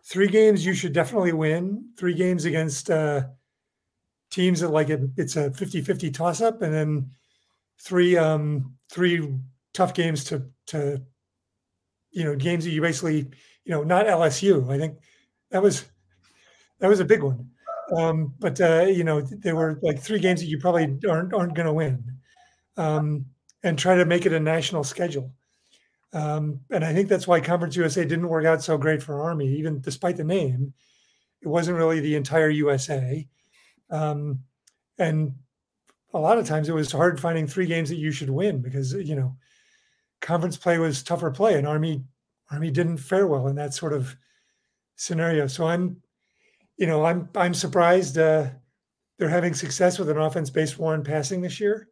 three 0.05 0.29
games 0.29 0.65
you 0.65 0.75
should 0.75 0.93
definitely 0.93 1.33
win, 1.33 1.91
three 1.97 2.15
games 2.15 2.45
against 2.45 2.91
uh, 2.91 3.23
teams 4.31 4.61
that 4.61 4.71
like 4.71 4.91
it, 4.91 5.01
it's 5.17 5.37
a 5.37 5.51
50 5.53 5.83
50 5.83 6.11
toss 6.11 6.41
up, 6.41 6.63
and 6.63 6.73
then 6.73 7.11
three 7.83 8.17
um, 8.17 8.77
three 8.91 9.35
tough 9.75 9.95
games 9.95 10.25
to 10.25 10.45
to 10.67 11.03
you 12.11 12.25
know 12.25 12.37
games 12.37 12.65
that 12.65 12.71
you 12.71 12.81
basically 12.81 13.29
you 13.65 13.73
know 13.73 13.83
not 13.83 14.07
LSU. 14.07 14.71
I 14.71 14.79
think 14.79 14.99
that 15.51 15.63
was 15.63 15.85
that 16.79 16.89
was 16.89 17.01
a 17.01 17.05
big 17.05 17.23
one. 17.23 17.51
Um, 17.97 18.35
but 18.39 18.61
uh, 18.61 18.87
you 18.89 19.05
know 19.05 19.21
there 19.21 19.57
were 19.57 19.79
like 19.83 20.01
three 20.01 20.21
games 20.21 20.41
that 20.41 20.47
you 20.47 20.59
probably 20.59 20.99
aren't 21.09 21.35
aren't 21.35 21.55
going 21.55 21.67
to 21.67 21.73
win, 21.73 22.05
um, 22.77 23.27
and 23.63 23.79
try 23.79 23.97
to 23.97 24.05
make 24.05 24.27
it 24.27 24.33
a 24.33 24.41
national 24.41 24.85
schedule. 24.85 25.33
Um, 26.15 26.61
and 26.71 26.85
I 26.85 26.93
think 26.93 27.09
that's 27.09 27.27
why 27.27 27.41
Conference 27.41 27.75
USA 27.77 28.03
didn't 28.03 28.29
work 28.29 28.45
out 28.45 28.63
so 28.63 28.77
great 28.77 29.03
for 29.03 29.23
Army, 29.23 29.49
even 29.49 29.81
despite 29.81 30.17
the 30.17 30.25
name. 30.25 30.75
It 31.41 31.49
wasn't 31.49 31.79
really 31.79 32.01
the 32.01 32.15
entire 32.15 32.51
USA, 32.51 33.27
um, 33.91 34.41
and 34.99 35.35
a 36.15 36.19
lot 36.19 36.39
of 36.39 36.47
times 36.47 36.69
it 36.69 36.75
was 36.75 36.93
hard 36.93 37.19
finding 37.19 37.47
three 37.47 37.67
games 37.67 37.89
that 37.89 37.97
you 37.97 38.13
should 38.13 38.31
win 38.31 38.61
because 38.61 38.93
you 38.93 39.17
know 39.17 39.37
conference 40.21 40.57
play 40.57 40.79
was 40.79 41.03
tougher 41.03 41.31
play 41.31 41.55
and 41.55 41.67
army 41.67 42.05
army 42.51 42.71
didn't 42.71 42.99
fare 42.99 43.27
well 43.27 43.49
in 43.49 43.57
that 43.57 43.75
sort 43.75 43.93
of 43.93 44.15
scenario. 44.97 45.47
So 45.47 45.67
i'm 45.67 46.03
you 46.77 46.87
know 46.87 47.05
i'm 47.05 47.29
i'm 47.35 47.55
surprised 47.55 48.19
uh, 48.19 48.49
they're 49.19 49.29
having 49.29 49.55
success 49.55 49.99
with 49.99 50.11
an 50.11 50.19
offense 50.19 50.51
based 50.51 50.79
war 50.79 50.95
on 50.95 51.05
passing 51.05 51.41
this 51.41 51.61
year. 51.61 51.89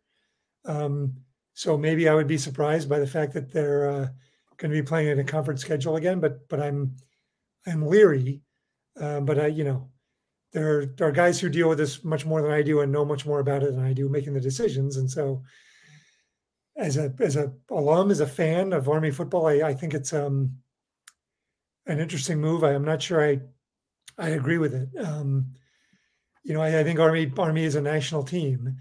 Um, 0.65 1.15
so 1.55 1.77
maybe 1.77 2.09
i 2.09 2.15
would 2.15 2.27
be 2.27 2.39
surprised 2.39 2.89
by 2.89 2.99
the 2.99 3.07
fact 3.07 3.33
that 3.35 3.53
they're 3.53 3.91
uh, 3.91 4.09
going 4.57 4.71
to 4.71 4.83
be 4.83 4.87
playing 4.87 5.09
in 5.09 5.19
a 5.19 5.25
conference 5.25 5.61
schedule 5.61 5.97
again 5.97 6.21
but 6.21 6.49
but 6.49 6.61
i'm 6.61 6.95
i'm 7.67 7.87
leery 7.87 8.41
uh, 9.00 9.21
but 9.21 9.39
i 9.39 9.47
you 9.47 9.65
know 9.65 9.89
there 10.52 10.90
are, 11.00 11.12
guys 11.12 11.38
who 11.38 11.49
deal 11.49 11.69
with 11.69 11.78
this 11.78 12.02
much 12.04 12.26
more 12.26 12.42
than 12.42 12.50
I 12.50 12.62
do 12.62 12.80
and 12.80 12.90
know 12.90 13.04
much 13.04 13.25
more 13.25 13.38
about 13.38 13.62
it 13.62 13.75
than 13.75 13.85
I 13.85 13.92
do, 13.92 14.09
making 14.09 14.35
the 14.35 14.40
decisions. 14.40 14.97
And 14.97 15.09
so, 15.09 15.42
as 16.76 16.97
a 16.97 17.14
as 17.21 17.37
a 17.37 17.52
alum, 17.71 18.11
as 18.11 18.21
a 18.21 18.26
fan 18.26 18.73
of 18.73 18.88
Army 18.88 19.11
football, 19.11 19.47
I, 19.47 19.62
I 19.62 19.75
think 19.75 19.95
it's 19.95 20.12
um, 20.12 20.57
an 21.87 22.00
interesting 22.00 22.40
move. 22.40 22.64
I 22.64 22.73
am 22.73 22.85
not 22.85 23.02
sure 23.02 23.25
I 23.25 23.40
I 24.19 24.30
agree 24.30 24.59
with 24.59 24.75
it. 24.75 24.88
Um, 25.04 25.52
you 26.42 26.54
know, 26.54 26.62
I, 26.62 26.80
I, 26.80 26.85
think 26.85 26.99
Army 26.99 27.30
Army 27.38 27.64
is 27.64 27.75
a 27.75 27.80
national 27.80 28.23
team, 28.23 28.76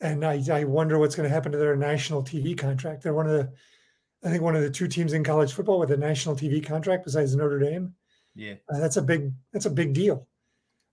and 0.00 0.24
I, 0.24 0.42
I 0.50 0.64
wonder 0.64 0.98
what's 0.98 1.14
going 1.14 1.28
to 1.28 1.34
happen 1.34 1.52
to 1.52 1.58
their 1.58 1.76
national 1.76 2.22
TV 2.22 2.56
contract. 2.56 3.02
They're 3.02 3.14
one 3.14 3.26
of 3.26 3.32
the 3.32 3.52
I 4.24 4.30
think 4.30 4.42
one 4.42 4.54
of 4.54 4.62
the 4.62 4.70
two 4.70 4.88
teams 4.88 5.12
in 5.12 5.24
college 5.24 5.52
football 5.52 5.80
with 5.80 5.90
a 5.90 5.96
national 5.96 6.36
TV 6.36 6.64
contract 6.64 7.04
besides 7.04 7.34
Notre 7.34 7.58
Dame. 7.58 7.94
Yeah, 8.34 8.54
uh, 8.72 8.78
that's 8.78 8.96
a 8.96 9.02
big 9.02 9.32
that's 9.52 9.66
a 9.66 9.70
big 9.70 9.92
deal. 9.92 10.26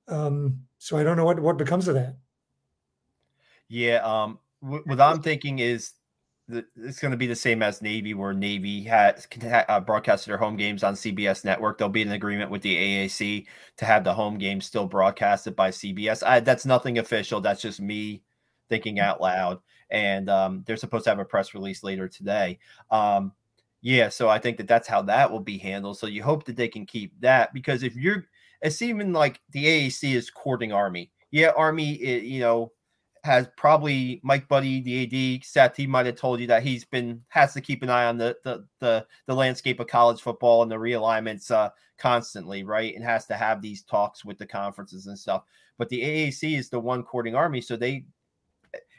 Um, 0.10 0.62
so 0.78 0.98
I 0.98 1.04
don't 1.04 1.18
know 1.18 1.26
what 1.26 1.40
what 1.40 1.58
becomes 1.58 1.88
of 1.88 1.96
that. 1.96 2.18
Yeah, 3.68 3.98
um, 3.98 4.40
what 4.60 5.00
I'm 5.00 5.22
thinking 5.22 5.60
is 5.60 5.94
that 6.50 6.66
it's 6.76 7.00
going 7.00 7.12
to 7.12 7.18
be 7.18 7.28
the 7.28 7.36
same 7.36 7.62
as 7.62 7.82
Navy, 7.82 8.16
where 8.16 8.34
Navy 8.34 8.84
has 8.84 9.28
uh, 9.44 9.80
broadcasted 9.80 10.32
their 10.32 10.38
home 10.38 10.58
games 10.58 10.84
on 10.84 10.96
CBS 10.96 11.46
Network. 11.46 11.78
There'll 11.78 11.92
be 11.92 12.02
an 12.02 12.12
agreement 12.12 12.50
with 12.50 12.64
the 12.64 12.76
AAC 12.76 13.46
to 13.78 13.86
have 13.86 14.04
the 14.04 14.14
home 14.14 14.38
games 14.40 14.66
still 14.66 14.88
broadcasted 14.88 15.56
by 15.56 15.70
CBS. 15.70 16.24
I, 16.26 16.40
that's 16.40 16.66
nothing 16.66 16.98
official. 16.98 17.40
That's 17.40 17.62
just 17.62 17.80
me 17.80 18.24
thinking 18.68 19.00
out 19.00 19.22
loud. 19.22 19.60
And 19.92 20.30
um, 20.30 20.64
they're 20.66 20.78
supposed 20.78 21.04
to 21.04 21.12
have 21.12 21.20
a 21.20 21.26
press 21.26 21.54
release 21.54 21.84
later 21.84 22.08
today. 22.08 22.58
Um, 22.90 23.32
yeah, 23.82 24.10
so 24.10 24.28
I 24.28 24.40
think 24.40 24.58
that 24.58 24.68
that's 24.68 24.88
how 24.88 25.04
that 25.04 25.32
will 25.32 25.40
be 25.40 25.58
handled. 25.58 26.00
So 26.00 26.08
you 26.08 26.24
hope 26.24 26.46
that 26.46 26.56
they 26.56 26.68
can 26.68 26.86
keep 26.86 27.14
that 27.22 27.54
because 27.54 27.84
if 27.84 27.96
you're, 27.96 28.26
it's 28.62 28.82
even 28.82 29.14
like 29.14 29.40
the 29.52 29.66
AAC 29.66 30.16
is 30.16 30.30
courting 30.30 30.72
Army. 30.72 31.12
Yeah, 31.32 31.52
Army, 31.56 31.94
it, 31.94 32.24
you 32.24 32.40
know, 32.40 32.72
has 33.24 33.50
probably 33.58 34.22
Mike 34.24 34.48
Buddie, 34.48 34.82
the 34.82 35.04
AD, 35.04 35.76
he 35.76 35.88
might 35.88 36.06
have 36.06 36.16
told 36.16 36.40
you 36.40 36.48
that 36.48 36.64
he's 36.64 36.86
been 36.86 37.22
has 37.30 37.54
to 37.54 37.62
keep 37.62 37.84
an 37.84 37.90
eye 37.90 38.06
on 38.06 38.18
the 38.18 38.38
the 38.44 38.66
the, 38.80 39.06
the 39.28 39.36
landscape 39.36 39.80
of 39.80 39.88
college 39.88 40.22
football 40.22 40.64
and 40.64 40.72
the 40.72 40.76
realignments 40.76 41.52
uh, 41.52 41.70
constantly, 41.98 42.64
right? 42.64 42.96
And 42.96 43.04
has 43.04 43.26
to 43.28 43.36
have 43.36 43.62
these 43.62 43.84
talks 43.84 44.24
with 44.24 44.38
the 44.38 44.46
conferences 44.46 45.08
and 45.08 45.20
stuff. 45.20 45.44
But 45.78 45.90
the 45.90 46.02
AAC 46.02 46.58
is 46.58 46.70
the 46.70 46.80
one 46.80 47.04
courting 47.04 47.36
Army, 47.36 47.62
so 47.62 47.76
they 47.76 48.06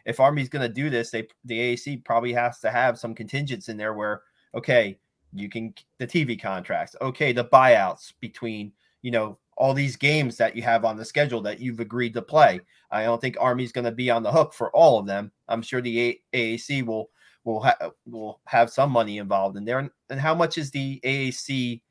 if 0.07 0.21
Army's 0.21 0.49
going 0.49 0.67
to 0.67 0.73
do 0.73 0.91
this, 0.91 1.11
they 1.11 1.27
the 1.45 1.59
AAC 1.59 2.05
probably 2.05 2.33
has 2.33 2.61
to 2.61 2.71
have 2.71 2.99
some 2.99 3.15
contingents 3.15 3.69
in 3.69 3.77
there 3.77 3.95
where 3.95 4.23
okay, 4.55 4.99
you 5.33 5.49
can 5.49 5.75
the 5.99 6.07
TV 6.07 6.41
contracts, 6.41 6.97
okay, 7.01 7.33
the 7.33 7.45
buyouts 7.45 8.13
between 8.21 8.73
you 9.03 9.11
know 9.11 9.39
all 9.61 9.75
these 9.75 9.95
games 9.95 10.39
that 10.39 10.57
you 10.57 10.63
have 10.63 10.87
on 10.87 10.97
the 10.97 11.05
schedule 11.05 11.43
that 11.43 11.61
you've 11.61 11.81
agreed 11.81 12.15
to 12.15 12.23
play. 12.23 12.59
I 12.91 13.05
don't 13.05 13.21
think 13.21 13.37
Army's 13.39 13.73
going 13.73 13.85
to 13.85 13.93
be 13.93 14.11
on 14.11 14.23
the 14.23 14.33
hook 14.33 14.55
for 14.55 14.75
all 14.75 14.99
of 14.99 15.07
them. 15.07 15.31
I'm 15.49 15.61
sure 15.61 15.83
the 15.83 16.19
AAC 16.33 16.87
will 16.87 17.11
will 17.45 17.61
ha- 17.61 17.91
will 18.07 18.41
have 18.47 18.71
some 18.71 18.91
money 18.91 19.19
involved 19.19 19.59
in 19.59 19.67
there. 19.67 19.79
And, 19.79 19.91
and 20.09 20.19
how 20.19 20.35
much 20.35 20.57
is 20.57 20.71
the 20.71 20.99
AAC 21.05 21.83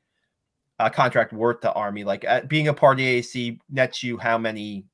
uh, 0.80 0.90
contract 0.90 1.32
worth 1.32 1.60
to 1.60 1.72
Army? 1.72 2.02
Like 2.02 2.24
uh, 2.26 2.40
being 2.40 2.66
a 2.66 2.74
part 2.74 2.94
of 2.94 2.98
the 2.98 3.20
AAC 3.20 3.60
nets 3.70 4.02
you 4.02 4.18
how 4.18 4.36
many? 4.36 4.84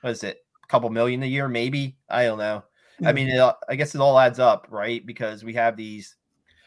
What 0.00 0.10
is 0.10 0.24
it? 0.24 0.38
A 0.64 0.66
couple 0.68 0.88
million 0.88 1.22
a 1.22 1.26
year, 1.26 1.46
maybe? 1.46 1.98
I 2.08 2.24
don't 2.24 2.38
know. 2.38 2.64
Mm-hmm. 2.94 3.06
I 3.06 3.12
mean, 3.12 3.28
it, 3.28 3.54
I 3.68 3.76
guess 3.76 3.94
it 3.94 4.00
all 4.00 4.18
adds 4.18 4.38
up, 4.38 4.66
right? 4.70 5.04
Because 5.04 5.44
we 5.44 5.52
have 5.54 5.76
these, 5.76 6.16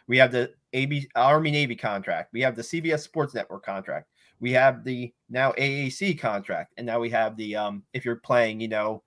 we 0.06 0.20
have 0.20 0.32
the 0.32 0.54
AB 0.74 1.10
Army 1.16 1.50
Navy 1.50 1.76
contract, 1.76 2.32
we 2.32 2.42
have 2.42 2.56
the 2.56 2.62
CBS 2.62 3.00
Sports 3.00 3.34
Network 3.34 3.66
contract, 3.66 4.08
we 4.40 4.52
have 4.52 4.84
the 4.84 5.14
now 5.30 5.52
AAC 5.54 6.20
contract, 6.20 6.74
and 6.78 6.86
now 6.86 7.00
we 7.00 7.10
have 7.10 7.36
the 7.38 7.56
um 7.56 7.84
if 7.94 8.06
you're 8.06 8.18
playing, 8.18 8.60
you 8.60 8.68
know, 8.68 9.04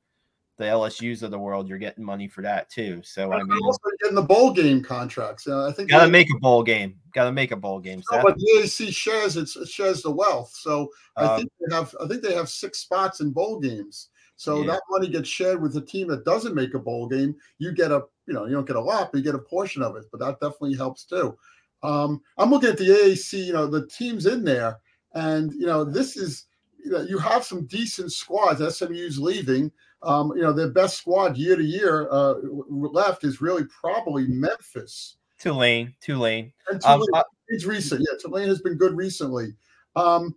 the 0.61 0.67
LSU's 0.67 1.23
of 1.23 1.31
the 1.31 1.39
world, 1.39 1.69
you're 1.69 1.79
getting 1.79 2.05
money 2.05 2.29
for 2.29 2.43
that 2.43 2.69
too. 2.69 3.01
So 3.03 3.33
I 3.33 3.43
mean, 3.43 3.59
also 3.65 3.79
getting 4.03 4.15
the 4.15 4.23
bowl 4.23 4.53
game 4.53 4.83
contracts. 4.83 5.49
Uh, 5.49 5.67
I 5.67 5.73
think 5.73 5.91
gotta 5.91 6.11
make 6.11 6.29
a 6.35 6.39
bowl 6.39 6.63
game. 6.63 6.97
Gotta 7.15 7.33
make 7.33 7.51
a 7.51 7.57
bowl 7.57 7.81
game. 7.81 8.03
So, 8.03 8.21
but 8.23 8.37
the 8.37 8.61
AAC 8.61 8.95
shares 8.95 9.37
it 9.37 9.49
shares 9.67 10.03
the 10.03 10.11
wealth. 10.11 10.53
So 10.55 10.91
I 11.17 11.25
um, 11.25 11.39
think 11.39 11.51
they 11.59 11.75
have 11.75 11.95
I 12.01 12.07
think 12.07 12.23
they 12.23 12.35
have 12.35 12.49
six 12.49 12.79
spots 12.79 13.21
in 13.21 13.33
bowl 13.33 13.59
games. 13.59 14.11
So 14.37 14.61
yeah. 14.61 14.73
that 14.73 14.83
money 14.91 15.09
gets 15.09 15.29
shared 15.29 15.61
with 15.61 15.73
the 15.73 15.81
team 15.81 16.09
that 16.09 16.25
doesn't 16.25 16.55
make 16.55 16.75
a 16.75 16.79
bowl 16.79 17.09
game. 17.09 17.35
You 17.59 17.73
get 17.73 17.91
a 17.91 18.05
you 18.27 18.35
know 18.35 18.45
you 18.45 18.53
don't 18.53 18.67
get 18.67 18.77
a 18.77 18.81
lot, 18.81 19.11
but 19.11 19.19
you 19.19 19.25
get 19.25 19.35
a 19.35 19.39
portion 19.39 19.83
of 19.83 19.97
it. 19.97 20.05
But 20.13 20.21
that 20.21 20.41
definitely 20.41 20.77
helps 20.77 21.05
too. 21.05 21.37
Um, 21.83 22.21
I'm 22.37 22.51
looking 22.51 22.69
at 22.69 22.77
the 22.77 22.89
AAC. 22.89 23.47
You 23.47 23.55
know 23.55 23.67
the 23.67 23.87
teams 23.87 24.27
in 24.27 24.45
there 24.45 24.79
and 25.15 25.53
you 25.53 25.67
know, 25.67 25.85
this 25.85 26.17
is 26.17 26.47
you 26.85 26.91
know, 26.91 27.03
you 27.03 27.19
have 27.19 27.45
some 27.45 27.67
decent 27.67 28.13
squads. 28.13 28.61
SMU's 28.77 29.19
leaving. 29.19 29.71
Um, 30.03 30.33
you 30.35 30.43
know, 30.43 30.53
their 30.53 30.71
best 30.71 30.97
squad 30.97 31.37
year 31.37 31.57
to 31.57 31.63
year 31.63 32.09
uh, 32.11 32.35
left 32.69 33.25
is 33.25 33.43
really 33.43 33.65
probably 33.81 34.27
Memphis. 34.29 35.17
Tulane, 35.39 35.95
Tulane. 36.01 36.53
And 36.71 36.81
Tulane 36.81 37.07
um, 37.15 37.23
it's 37.49 37.65
recent. 37.65 38.01
Yeah, 38.01 38.17
Tulane 38.21 38.49
has 38.49 38.63
been 38.63 38.77
good 38.77 38.97
recently. 38.97 39.55
Um, 39.97 40.35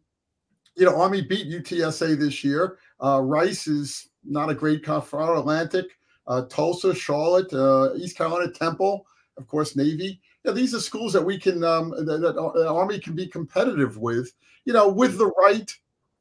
you 0.75 0.85
know, 0.85 0.99
Army 0.99 1.21
beat 1.21 1.47
UTSA 1.47 2.17
this 2.17 2.43
year. 2.43 2.77
Uh, 3.01 3.21
Rice 3.21 3.67
is 3.67 4.09
not 4.23 4.49
a 4.49 4.55
great 4.55 4.83
Colorado 4.83 5.39
Atlantic. 5.39 5.85
Uh, 6.25 6.43
Tulsa, 6.45 6.95
Charlotte, 6.95 7.53
uh, 7.53 7.93
East 7.95 8.17
Carolina, 8.17 8.49
Temple, 8.51 9.05
of 9.37 9.47
course, 9.47 9.75
Navy. 9.75 10.21
Yeah, 10.43 10.51
these 10.51 10.75
are 10.75 10.79
schools 10.79 11.13
that 11.13 11.23
we 11.23 11.39
can 11.39 11.63
um, 11.63 11.91
that, 11.91 12.19
that 12.19 12.67
Army 12.67 13.00
can 13.00 13.15
be 13.15 13.27
competitive 13.27 13.97
with 13.97 14.33
you 14.65 14.73
know, 14.73 14.88
with 14.89 15.17
the 15.17 15.27
right 15.38 15.71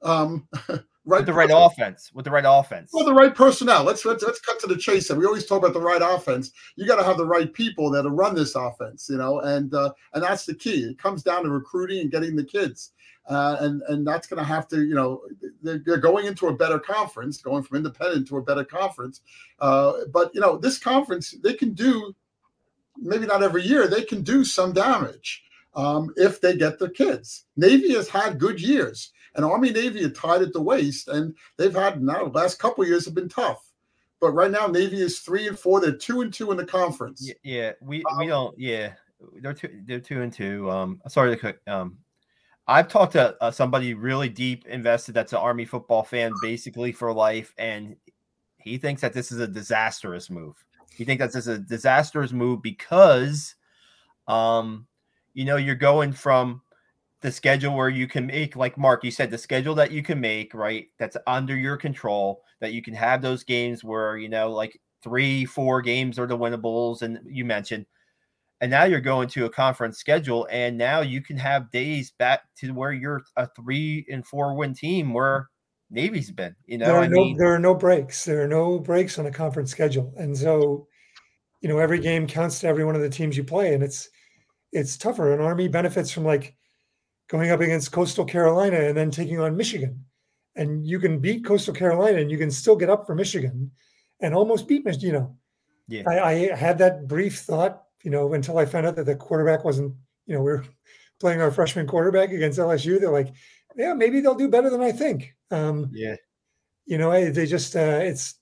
um 0.02 0.48
right 0.68 1.18
with 1.18 1.26
the 1.26 1.32
right 1.32 1.50
offense 1.52 2.10
with 2.12 2.24
the 2.24 2.30
right 2.30 2.44
offense. 2.46 2.90
Well 2.92 3.04
the 3.04 3.14
right 3.14 3.34
personnel. 3.34 3.84
Let's 3.84 4.04
let's, 4.04 4.22
let's 4.22 4.40
cut 4.40 4.58
to 4.60 4.66
the 4.66 4.76
chase 4.76 5.10
and 5.10 5.18
we 5.18 5.26
always 5.26 5.46
talk 5.46 5.58
about 5.58 5.74
the 5.74 5.80
right 5.80 6.02
offense. 6.02 6.52
You 6.76 6.86
got 6.86 6.96
to 6.96 7.04
have 7.04 7.18
the 7.18 7.26
right 7.26 7.52
people 7.52 7.90
that 7.90 8.08
run 8.08 8.34
this 8.34 8.54
offense 8.54 9.08
you 9.08 9.18
know 9.18 9.40
and 9.40 9.72
uh, 9.74 9.92
and 10.14 10.22
that's 10.22 10.46
the 10.46 10.54
key. 10.54 10.84
It 10.84 10.98
comes 10.98 11.22
down 11.22 11.44
to 11.44 11.50
recruiting 11.50 12.00
and 12.00 12.10
getting 12.10 12.36
the 12.36 12.44
kids. 12.44 12.92
Uh, 13.28 13.56
and 13.60 13.82
and 13.82 14.04
that's 14.04 14.26
going 14.26 14.42
to 14.42 14.44
have 14.44 14.66
to 14.66 14.84
you 14.84 14.96
know 14.96 15.22
they're, 15.62 15.80
they're, 15.86 15.96
going 15.96 16.26
into 16.26 16.48
a 16.48 16.56
better 16.56 16.80
conference 16.80 17.40
going 17.40 17.62
from 17.62 17.76
independent 17.76 18.26
to 18.26 18.38
a 18.38 18.42
better 18.42 18.64
conference. 18.64 19.20
Uh, 19.60 19.98
but 20.12 20.34
you 20.34 20.40
know 20.40 20.56
this 20.56 20.76
conference 20.76 21.30
they 21.40 21.54
can 21.54 21.72
do 21.72 22.12
maybe 22.96 23.26
not 23.26 23.42
every 23.42 23.62
year 23.62 23.86
they 23.86 24.02
can 24.02 24.22
do 24.22 24.44
some 24.44 24.72
damage 24.72 25.42
um, 25.74 26.12
if 26.16 26.40
they 26.40 26.56
get 26.56 26.78
their 26.78 26.88
kids. 26.88 27.46
Navy 27.56 27.94
has 27.94 28.08
had 28.08 28.38
good 28.38 28.60
years, 28.60 29.12
and 29.34 29.44
Army 29.44 29.70
Navy 29.70 30.04
are 30.04 30.10
tied 30.10 30.42
at 30.42 30.52
the 30.52 30.62
waist, 30.62 31.08
and 31.08 31.34
they've 31.56 31.74
had 31.74 32.02
now 32.02 32.24
the 32.24 32.38
last 32.38 32.58
couple 32.58 32.86
years 32.86 33.04
have 33.04 33.14
been 33.14 33.28
tough. 33.28 33.68
But 34.20 34.32
right 34.32 34.50
now, 34.50 34.68
Navy 34.68 35.00
is 35.00 35.20
three 35.20 35.48
and 35.48 35.58
four. 35.58 35.80
They're 35.80 35.92
two 35.92 36.20
and 36.20 36.32
two 36.32 36.52
in 36.52 36.56
the 36.56 36.64
conference. 36.64 37.26
Yeah, 37.26 37.34
yeah 37.42 37.72
we 37.80 38.04
um, 38.04 38.18
we 38.18 38.26
don't. 38.28 38.56
Yeah, 38.58 38.92
they're 39.40 39.54
two. 39.54 39.82
They're 39.84 40.00
two 40.00 40.22
and 40.22 40.32
two. 40.32 40.70
Um, 40.70 41.00
sorry 41.08 41.36
to 41.36 41.56
um. 41.66 41.98
I've 42.68 42.86
talked 42.86 43.14
to 43.14 43.36
uh, 43.42 43.50
somebody 43.50 43.92
really 43.94 44.28
deep 44.28 44.66
invested 44.66 45.14
that's 45.14 45.32
an 45.32 45.40
Army 45.40 45.64
football 45.64 46.04
fan 46.04 46.32
basically 46.40 46.92
for 46.92 47.12
life, 47.12 47.52
and 47.58 47.96
he 48.58 48.78
thinks 48.78 49.02
that 49.02 49.12
this 49.12 49.32
is 49.32 49.40
a 49.40 49.48
disastrous 49.48 50.30
move. 50.30 50.54
He 50.96 51.04
think 51.04 51.20
that's 51.20 51.36
is 51.36 51.48
a 51.48 51.58
disastrous 51.58 52.32
move 52.32 52.62
because 52.62 53.54
um 54.28 54.86
you 55.34 55.44
know, 55.44 55.56
you're 55.56 55.74
going 55.74 56.12
from 56.12 56.62
the 57.22 57.32
schedule 57.32 57.74
where 57.74 57.88
you 57.88 58.06
can 58.06 58.26
make, 58.26 58.56
like 58.56 58.76
Mark, 58.76 59.04
you 59.04 59.10
said, 59.10 59.30
the 59.30 59.38
schedule 59.38 59.74
that 59.76 59.92
you 59.92 60.02
can 60.02 60.20
make, 60.20 60.52
right? 60.54 60.88
That's 60.98 61.16
under 61.26 61.56
your 61.56 61.76
control, 61.76 62.42
that 62.60 62.72
you 62.72 62.82
can 62.82 62.94
have 62.94 63.22
those 63.22 63.44
games 63.44 63.84
where, 63.84 64.18
you 64.18 64.28
know, 64.28 64.50
like 64.50 64.78
three, 65.02 65.44
four 65.44 65.80
games 65.82 66.18
are 66.18 66.26
the 66.26 66.36
winnables. 66.36 67.02
And 67.02 67.20
you 67.24 67.44
mentioned, 67.44 67.86
and 68.60 68.70
now 68.70 68.84
you're 68.84 69.00
going 69.00 69.28
to 69.28 69.46
a 69.46 69.50
conference 69.50 69.98
schedule, 69.98 70.46
and 70.50 70.76
now 70.76 71.00
you 71.00 71.22
can 71.22 71.36
have 71.36 71.70
days 71.70 72.12
back 72.18 72.42
to 72.58 72.72
where 72.72 72.92
you're 72.92 73.22
a 73.36 73.48
three 73.56 74.04
and 74.10 74.26
four 74.26 74.54
win 74.54 74.74
team 74.74 75.12
where 75.12 75.48
Navy's 75.92 76.30
been. 76.30 76.56
You 76.66 76.78
know, 76.78 76.86
there 76.86 76.96
are 76.96 77.04
I 77.04 77.06
no 77.06 77.16
mean, 77.16 77.36
there 77.36 77.54
are 77.54 77.58
no 77.58 77.74
breaks. 77.74 78.24
There 78.24 78.42
are 78.42 78.48
no 78.48 78.78
breaks 78.78 79.18
on 79.18 79.26
a 79.26 79.30
conference 79.30 79.70
schedule, 79.70 80.12
and 80.16 80.36
so 80.36 80.88
you 81.60 81.68
know 81.68 81.78
every 81.78 82.00
game 82.00 82.26
counts 82.26 82.60
to 82.60 82.66
every 82.66 82.84
one 82.84 82.96
of 82.96 83.02
the 83.02 83.10
teams 83.10 83.36
you 83.36 83.44
play, 83.44 83.74
and 83.74 83.82
it's 83.82 84.08
it's 84.72 84.96
tougher. 84.96 85.32
An 85.32 85.40
army 85.40 85.68
benefits 85.68 86.10
from 86.10 86.24
like 86.24 86.56
going 87.28 87.50
up 87.50 87.60
against 87.60 87.92
Coastal 87.92 88.24
Carolina 88.24 88.78
and 88.78 88.96
then 88.96 89.10
taking 89.10 89.40
on 89.40 89.56
Michigan. 89.56 90.04
And 90.54 90.86
you 90.86 90.98
can 90.98 91.18
beat 91.18 91.44
Coastal 91.44 91.72
Carolina 91.72 92.18
and 92.18 92.30
you 92.30 92.36
can 92.36 92.50
still 92.50 92.76
get 92.76 92.90
up 92.90 93.06
for 93.06 93.14
Michigan 93.14 93.70
and 94.20 94.34
almost 94.34 94.68
beat 94.68 94.84
Michigan. 94.84 95.06
You 95.06 95.12
know, 95.12 95.36
yeah. 95.88 96.02
I, 96.06 96.30
I 96.30 96.56
had 96.56 96.78
that 96.78 97.08
brief 97.08 97.38
thought, 97.40 97.84
you 98.02 98.10
know, 98.10 98.34
until 98.34 98.58
I 98.58 98.66
found 98.66 98.86
out 98.86 98.96
that 98.96 99.06
the 99.06 99.16
quarterback 99.16 99.64
wasn't, 99.64 99.94
you 100.26 100.34
know, 100.34 100.42
we 100.42 100.52
are 100.52 100.64
playing 101.20 101.40
our 101.40 101.50
freshman 101.50 101.86
quarterback 101.86 102.32
against 102.32 102.58
LSU. 102.58 103.00
They're 103.00 103.10
like, 103.10 103.32
yeah, 103.76 103.94
maybe 103.94 104.20
they'll 104.20 104.34
do 104.34 104.48
better 104.48 104.70
than 104.70 104.80
I 104.80 104.92
think. 104.92 105.34
Um, 105.50 105.90
yeah. 105.92 106.16
You 106.86 106.98
know, 106.98 107.30
they 107.30 107.46
just, 107.46 107.76
uh, 107.76 108.00
it's, 108.02 108.34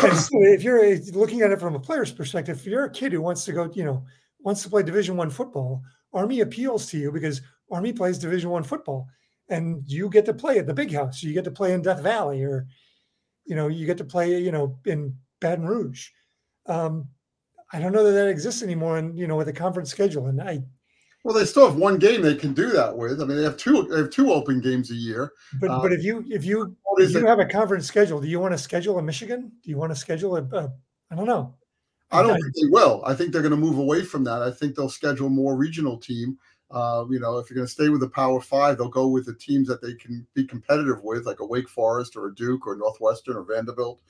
if 0.00 0.62
you're 0.62 0.96
looking 1.12 1.42
at 1.42 1.50
it 1.50 1.60
from 1.60 1.74
a 1.74 1.80
player's 1.80 2.12
perspective, 2.12 2.58
if 2.58 2.66
you're 2.66 2.84
a 2.84 2.90
kid 2.90 3.12
who 3.12 3.20
wants 3.20 3.44
to 3.44 3.52
go, 3.52 3.70
you 3.74 3.84
know, 3.84 4.04
wants 4.40 4.62
to 4.62 4.70
play 4.70 4.82
Division 4.82 5.16
One 5.16 5.30
football, 5.30 5.82
Army 6.12 6.40
appeals 6.40 6.86
to 6.90 6.98
you 6.98 7.10
because 7.10 7.40
Army 7.70 7.92
plays 7.92 8.18
Division 8.18 8.50
One 8.50 8.62
football, 8.62 9.08
and 9.48 9.82
you 9.86 10.08
get 10.08 10.24
to 10.26 10.34
play 10.34 10.58
at 10.58 10.66
the 10.66 10.74
big 10.74 10.92
house. 10.92 11.22
You 11.22 11.34
get 11.34 11.44
to 11.44 11.50
play 11.50 11.72
in 11.72 11.82
Death 11.82 12.00
Valley, 12.00 12.44
or 12.44 12.66
you 13.44 13.56
know, 13.56 13.68
you 13.68 13.86
get 13.86 13.98
to 13.98 14.04
play, 14.04 14.38
you 14.40 14.52
know, 14.52 14.78
in 14.84 15.16
Baton 15.40 15.66
Rouge. 15.66 16.08
Um, 16.66 17.08
I 17.72 17.80
don't 17.80 17.92
know 17.92 18.04
that 18.04 18.12
that 18.12 18.28
exists 18.28 18.62
anymore, 18.62 18.98
and 18.98 19.18
you 19.18 19.26
know, 19.26 19.36
with 19.36 19.48
a 19.48 19.52
conference 19.52 19.90
schedule. 19.90 20.26
And 20.26 20.40
I, 20.40 20.62
well, 21.24 21.34
they 21.34 21.44
still 21.44 21.66
have 21.66 21.76
one 21.76 21.98
game 21.98 22.22
they 22.22 22.34
can 22.34 22.54
do 22.54 22.70
that 22.70 22.96
with. 22.96 23.20
I 23.20 23.24
mean, 23.24 23.36
they 23.36 23.42
have 23.42 23.56
two. 23.56 23.82
They 23.84 23.98
have 23.98 24.10
two 24.10 24.32
open 24.32 24.60
games 24.60 24.90
a 24.90 24.94
year. 24.94 25.32
But 25.60 25.70
um, 25.70 25.82
but 25.82 25.92
if 25.92 26.02
you 26.02 26.24
if 26.28 26.44
you 26.44 26.76
if 26.98 27.10
you 27.10 27.26
have 27.26 27.40
a 27.40 27.46
conference 27.46 27.86
schedule, 27.86 28.20
do 28.20 28.28
you 28.28 28.40
want 28.40 28.52
to 28.52 28.58
schedule 28.58 28.98
a 28.98 29.02
Michigan? 29.02 29.52
Do 29.62 29.70
you 29.70 29.76
want 29.76 29.90
to 29.90 29.96
schedule 29.96 30.36
a, 30.36 30.42
a 30.42 30.72
I 31.10 31.16
don't 31.16 31.26
know. 31.26 31.54
I 32.10 32.22
don't 32.22 32.40
think 32.40 32.54
they 32.54 32.68
will. 32.70 33.02
I 33.04 33.14
think 33.14 33.32
they're 33.32 33.42
going 33.42 33.50
to 33.50 33.58
move 33.58 33.78
away 33.78 34.02
from 34.02 34.24
that. 34.24 34.42
I 34.42 34.50
think 34.50 34.74
they'll 34.74 34.88
schedule 34.88 35.28
more 35.28 35.56
regional 35.56 35.98
team. 35.98 36.38
Uh, 36.70 37.04
you 37.10 37.18
know, 37.18 37.38
if 37.38 37.48
you're 37.48 37.54
going 37.54 37.66
to 37.66 37.72
stay 37.72 37.88
with 37.88 38.00
the 38.00 38.08
Power 38.08 38.40
Five, 38.40 38.78
they'll 38.78 38.88
go 38.88 39.08
with 39.08 39.26
the 39.26 39.34
teams 39.34 39.68
that 39.68 39.82
they 39.82 39.94
can 39.94 40.26
be 40.34 40.44
competitive 40.46 41.02
with, 41.02 41.26
like 41.26 41.40
a 41.40 41.46
Wake 41.46 41.68
Forest 41.68 42.16
or 42.16 42.28
a 42.28 42.34
Duke 42.34 42.66
or 42.66 42.76
Northwestern 42.76 43.36
or 43.36 43.42
Vanderbilt. 43.42 44.00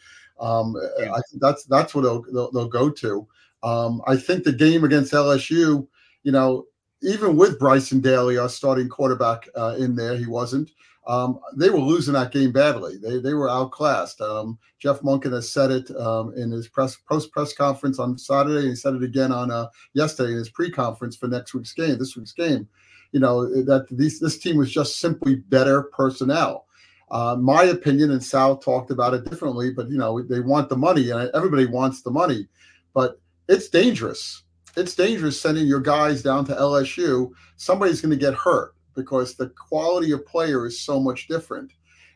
Um, 0.41 0.77
yeah. 0.99 1.13
I 1.13 1.21
think 1.29 1.41
that's 1.41 1.65
that's 1.65 1.95
what 1.95 2.03
they'll, 2.03 2.23
they'll, 2.33 2.51
they'll 2.53 2.69
go 2.69 2.91
to. 2.91 3.27
Um, 3.63 4.03
I 4.07 4.17
think 4.17 4.45
the 4.45 4.53
game 4.53 4.85
against 4.85 5.13
LSU, 5.13 5.87
you 6.23 6.33
know, 6.33 6.67
even 7.03 7.37
with 7.37 7.59
Bryson 7.59 8.01
Daily, 8.01 8.39
our 8.39 8.49
starting 8.49 8.89
quarterback, 8.89 9.49
uh, 9.57 9.77
in 9.79 9.95
there, 9.95 10.17
he 10.17 10.27
wasn't. 10.27 10.71
Um, 11.09 11.41
they 11.57 11.71
were 11.71 11.79
losing 11.79 12.13
that 12.15 12.33
game 12.33 12.53
badly. 12.53 12.99
They 12.99 13.19
they 13.19 13.33
were 13.33 13.49
outclassed. 13.49 14.21
Um, 14.21 14.59
Jeff 14.79 15.01
Monken 15.01 15.33
has 15.33 15.51
said 15.51 15.71
it 15.71 15.91
um, 15.97 16.35
in 16.37 16.51
his 16.51 16.69
press 16.69 16.97
post 16.97 17.33
press 17.33 17.55
conference 17.55 17.99
on 17.99 18.19
Saturday. 18.19 18.69
he 18.69 18.75
said 18.75 18.95
it 18.95 19.03
again 19.03 19.33
on 19.33 19.51
uh, 19.51 19.69
yesterday 19.95 20.33
in 20.33 20.39
his 20.39 20.51
pre 20.51 20.71
conference 20.71 21.17
for 21.17 21.27
next 21.27 21.55
week's 21.55 21.73
game. 21.73 21.99
This 21.99 22.15
week's 22.15 22.33
game, 22.33 22.69
you 23.13 23.21
know 23.21 23.49
that 23.65 23.87
these, 23.91 24.21
this 24.21 24.39
team 24.39 24.59
was 24.59 24.71
just 24.71 25.01
simply 25.01 25.37
better 25.37 25.85
personnel. 25.85 26.67
Uh, 27.11 27.37
my 27.41 27.65
opinion, 27.65 28.11
and 28.11 28.23
Sal 28.23 28.59
talked 28.59 28.91
about 28.91 29.15
it 29.15 29.25
differently, 29.25 29.71
but 29.71 29.89
you 29.89 29.97
know 29.97 30.21
they 30.21 30.41
want 30.41 30.69
the 30.69 30.77
money, 30.77 31.09
and 31.09 31.31
everybody 31.35 31.65
wants 31.65 32.03
the 32.03 32.11
money, 32.11 32.49
but 32.93 33.19
it's 33.49 33.71
dangerous. 33.71 34.43
It's 34.79 34.95
dangerous 34.95 35.41
sending 35.41 35.67
your 35.67 35.81
guys 35.81 36.23
down 36.23 36.45
to 36.47 36.55
LSU. 36.55 37.31
Somebody's 37.57 38.01
going 38.01 38.11
to 38.11 38.17
get 38.17 38.35
hurt 38.35 38.75
because 38.95 39.35
the 39.35 39.49
quality 39.51 40.13
of 40.13 40.27
player 40.27 40.67
is 40.67 40.81
so 40.81 41.01
much 41.01 41.29
different, 41.29 41.73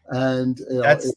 and 0.09 0.59
you 0.59 0.77
know, 0.77 0.83
that's. 0.83 1.07
It, 1.07 1.17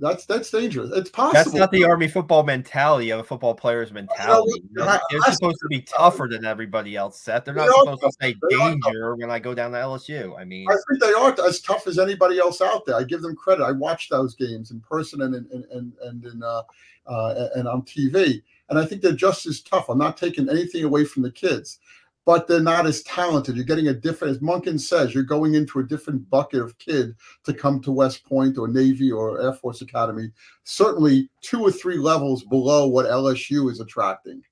that's 0.00 0.26
that's 0.26 0.50
dangerous. 0.50 0.90
It's 0.94 1.10
possible. 1.10 1.32
That's 1.32 1.54
not 1.54 1.70
the 1.70 1.84
army 1.84 2.08
football 2.08 2.42
mentality 2.42 3.10
of 3.10 3.20
a 3.20 3.24
football 3.24 3.54
player's 3.54 3.92
mentality. 3.92 4.62
They're 4.72 5.00
supposed 5.30 5.58
to 5.62 5.68
be 5.68 5.82
tougher 5.82 6.28
than 6.30 6.44
everybody 6.44 6.96
else. 6.96 7.20
Seth, 7.20 7.44
they're 7.44 7.54
not 7.54 7.68
supposed 7.68 8.02
to 8.02 8.12
say 8.20 8.34
danger 8.50 9.16
when 9.16 9.30
I 9.30 9.38
go 9.38 9.54
down 9.54 9.72
to 9.72 9.78
LSU. 9.78 10.38
I 10.38 10.44
mean, 10.44 10.66
I 10.68 10.74
think 10.74 11.02
they 11.02 11.12
are 11.12 11.34
as 11.46 11.60
tough 11.60 11.86
as 11.86 11.98
anybody 11.98 12.38
else 12.38 12.60
out 12.60 12.86
there. 12.86 12.96
I 12.96 13.04
give 13.04 13.22
them 13.22 13.36
credit. 13.36 13.64
I 13.64 13.72
watch 13.72 14.08
those 14.08 14.34
games 14.34 14.70
in 14.70 14.80
person 14.80 15.22
and 15.22 15.34
and 15.34 15.64
and 15.70 15.92
and 16.02 16.24
in 16.24 16.42
uh, 16.42 16.62
uh, 17.06 17.48
and 17.54 17.68
on 17.68 17.82
TV, 17.82 18.42
and 18.68 18.78
I 18.78 18.84
think 18.84 19.02
they're 19.02 19.12
just 19.12 19.46
as 19.46 19.60
tough. 19.60 19.88
I'm 19.88 19.98
not 19.98 20.16
taking 20.16 20.48
anything 20.48 20.84
away 20.84 21.04
from 21.04 21.22
the 21.22 21.30
kids 21.30 21.78
but 22.26 22.48
they're 22.48 22.60
not 22.60 22.86
as 22.86 23.02
talented. 23.04 23.54
You're 23.54 23.64
getting 23.64 23.86
a 23.86 23.94
different, 23.94 24.32
as 24.32 24.42
Monken 24.42 24.80
says, 24.80 25.14
you're 25.14 25.22
going 25.22 25.54
into 25.54 25.78
a 25.78 25.84
different 25.84 26.28
bucket 26.28 26.60
of 26.60 26.76
kid 26.76 27.14
to 27.44 27.54
come 27.54 27.80
to 27.82 27.92
West 27.92 28.24
Point 28.26 28.58
or 28.58 28.66
Navy 28.66 29.12
or 29.12 29.40
Air 29.40 29.52
Force 29.52 29.80
Academy. 29.80 30.32
Certainly 30.64 31.30
two 31.40 31.62
or 31.62 31.70
three 31.70 31.96
levels 31.96 32.42
below 32.42 32.88
what 32.88 33.06
LSU 33.06 33.70
is 33.70 33.78
attracting. 33.78 34.42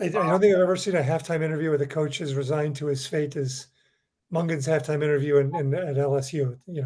I, 0.00 0.08
don't 0.08 0.40
think 0.40 0.54
I've 0.54 0.62
ever 0.62 0.76
seen 0.76 0.94
a 0.94 1.02
halftime 1.02 1.42
interview 1.42 1.70
where 1.70 1.78
the 1.78 1.86
coach 1.86 2.20
is 2.20 2.34
resigned 2.34 2.76
to 2.76 2.86
his 2.86 3.06
fate 3.06 3.34
as 3.34 3.66
Monken's 4.32 4.68
halftime 4.68 5.02
interview 5.02 5.38
in, 5.38 5.54
in, 5.56 5.74
at 5.74 5.96
LSU. 5.96 6.56
You 6.68 6.82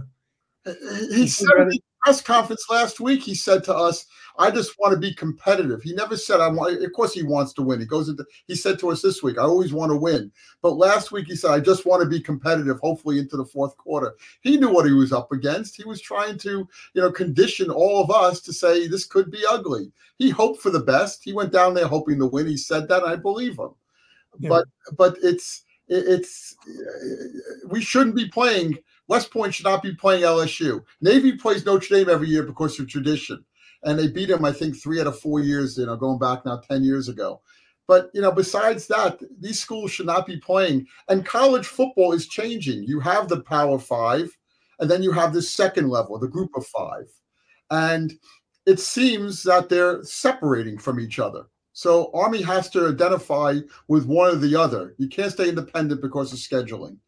know, 0.65 0.75
he 1.11 1.29
said 1.29 1.69
press 2.11 2.21
conference 2.21 2.67
last 2.69 2.99
week, 2.99 3.23
he 3.23 3.35
said 3.35 3.63
to 3.63 3.75
us, 3.75 4.07
I 4.37 4.51
just 4.51 4.77
want 4.81 4.93
to 4.93 4.99
be 4.99 5.15
competitive. 5.15 5.81
He 5.81 5.93
never 5.93 6.17
said 6.17 6.41
I 6.41 6.49
want 6.49 6.83
of 6.83 6.93
course 6.93 7.13
he 7.13 7.23
wants 7.23 7.53
to 7.53 7.63
win. 7.63 7.79
He 7.79 7.87
goes 7.87 8.09
into 8.09 8.25
he 8.49 8.57
said 8.57 8.81
to 8.81 8.91
us 8.91 9.01
this 9.01 9.23
week, 9.23 9.39
I 9.39 9.43
always 9.43 9.73
want 9.73 9.91
to 9.91 9.97
win. 9.97 10.33
But 10.61 10.73
last 10.73 11.13
week 11.13 11.27
he 11.27 11.37
said, 11.37 11.53
I 11.53 11.61
just 11.61 11.87
want 11.87 12.03
to 12.03 12.09
be 12.09 12.21
competitive, 12.21 12.81
hopefully 12.81 13.21
into 13.21 13.37
the 13.37 13.45
fourth 13.45 13.77
quarter. 13.77 14.15
He 14.41 14.57
knew 14.57 14.73
what 14.73 14.87
he 14.87 14.93
was 14.93 15.13
up 15.13 15.31
against. 15.31 15.77
He 15.77 15.85
was 15.85 16.01
trying 16.01 16.37
to, 16.39 16.67
you 16.95 17.03
know, 17.03 17.13
condition 17.13 17.71
all 17.71 18.03
of 18.03 18.11
us 18.11 18.41
to 18.43 18.53
say 18.53 18.89
this 18.89 19.07
could 19.07 19.31
be 19.31 19.45
ugly. 19.49 19.93
He 20.19 20.31
hoped 20.31 20.61
for 20.61 20.71
the 20.71 20.81
best. 20.81 21.23
He 21.23 21.33
went 21.33 21.53
down 21.53 21.75
there 21.75 21.87
hoping 21.87 22.19
to 22.19 22.27
win. 22.27 22.47
He 22.47 22.57
said 22.57 22.89
that, 22.89 23.05
I 23.05 23.17
believe 23.17 23.59
him. 23.59 23.71
Yeah. 24.41 24.49
But 24.49 24.65
but 24.97 25.17
it's 25.23 25.65
it's 25.89 26.57
we 27.69 27.83
shouldn't 27.83 28.17
be 28.17 28.29
playing 28.29 28.79
West 29.11 29.33
Point 29.33 29.53
should 29.53 29.67
not 29.67 29.83
be 29.83 29.93
playing 29.93 30.23
LSU. 30.23 30.85
Navy 31.01 31.33
plays 31.33 31.67
Notre 31.67 31.97
Dame 31.97 32.09
every 32.09 32.29
year 32.29 32.45
because 32.45 32.79
of 32.79 32.87
tradition, 32.87 33.45
and 33.83 33.99
they 33.99 34.07
beat 34.07 34.29
them, 34.29 34.45
I 34.45 34.53
think, 34.53 34.77
three 34.77 35.01
out 35.01 35.09
of 35.09 35.19
four 35.19 35.41
years. 35.41 35.77
You 35.77 35.87
know, 35.87 35.97
going 35.97 36.21
back 36.21 36.47
now 36.47 36.59
ten 36.59 36.85
years 36.85 37.09
ago. 37.09 37.43
But 37.89 38.13
you 38.15 38.21
know, 38.21 38.31
besides 38.31 38.87
that, 38.87 39.21
these 39.41 39.59
schools 39.59 39.91
should 39.91 40.07
not 40.07 40.27
be 40.27 40.37
playing. 40.37 40.87
And 41.09 41.27
college 41.27 41.67
football 41.67 42.13
is 42.13 42.29
changing. 42.29 42.85
You 42.85 43.01
have 43.01 43.29
the 43.29 43.41
Power 43.41 43.81
Five, 43.81 44.31
and 44.79 44.89
then 44.89 45.03
you 45.03 45.11
have 45.11 45.33
the 45.33 45.43
second 45.43 45.89
level, 45.89 46.17
the 46.17 46.29
Group 46.29 46.53
of 46.55 46.65
Five, 46.69 47.11
and 47.73 48.13
it 48.65 48.79
seems 48.79 49.43
that 49.43 49.69
they're 49.69 50.05
separating 50.05 50.79
from 50.79 51.01
each 51.01 51.19
other. 51.19 51.47
So 51.73 52.13
Army 52.15 52.43
has 52.43 52.71
to 52.71 52.87
identify 52.87 53.59
with 53.89 54.07
one 54.07 54.31
or 54.31 54.37
the 54.37 54.55
other. 54.55 54.95
You 54.99 55.09
can't 55.09 55.33
stay 55.33 55.49
independent 55.49 56.01
because 56.01 56.33
of 56.33 56.39
scheduling 56.39 56.99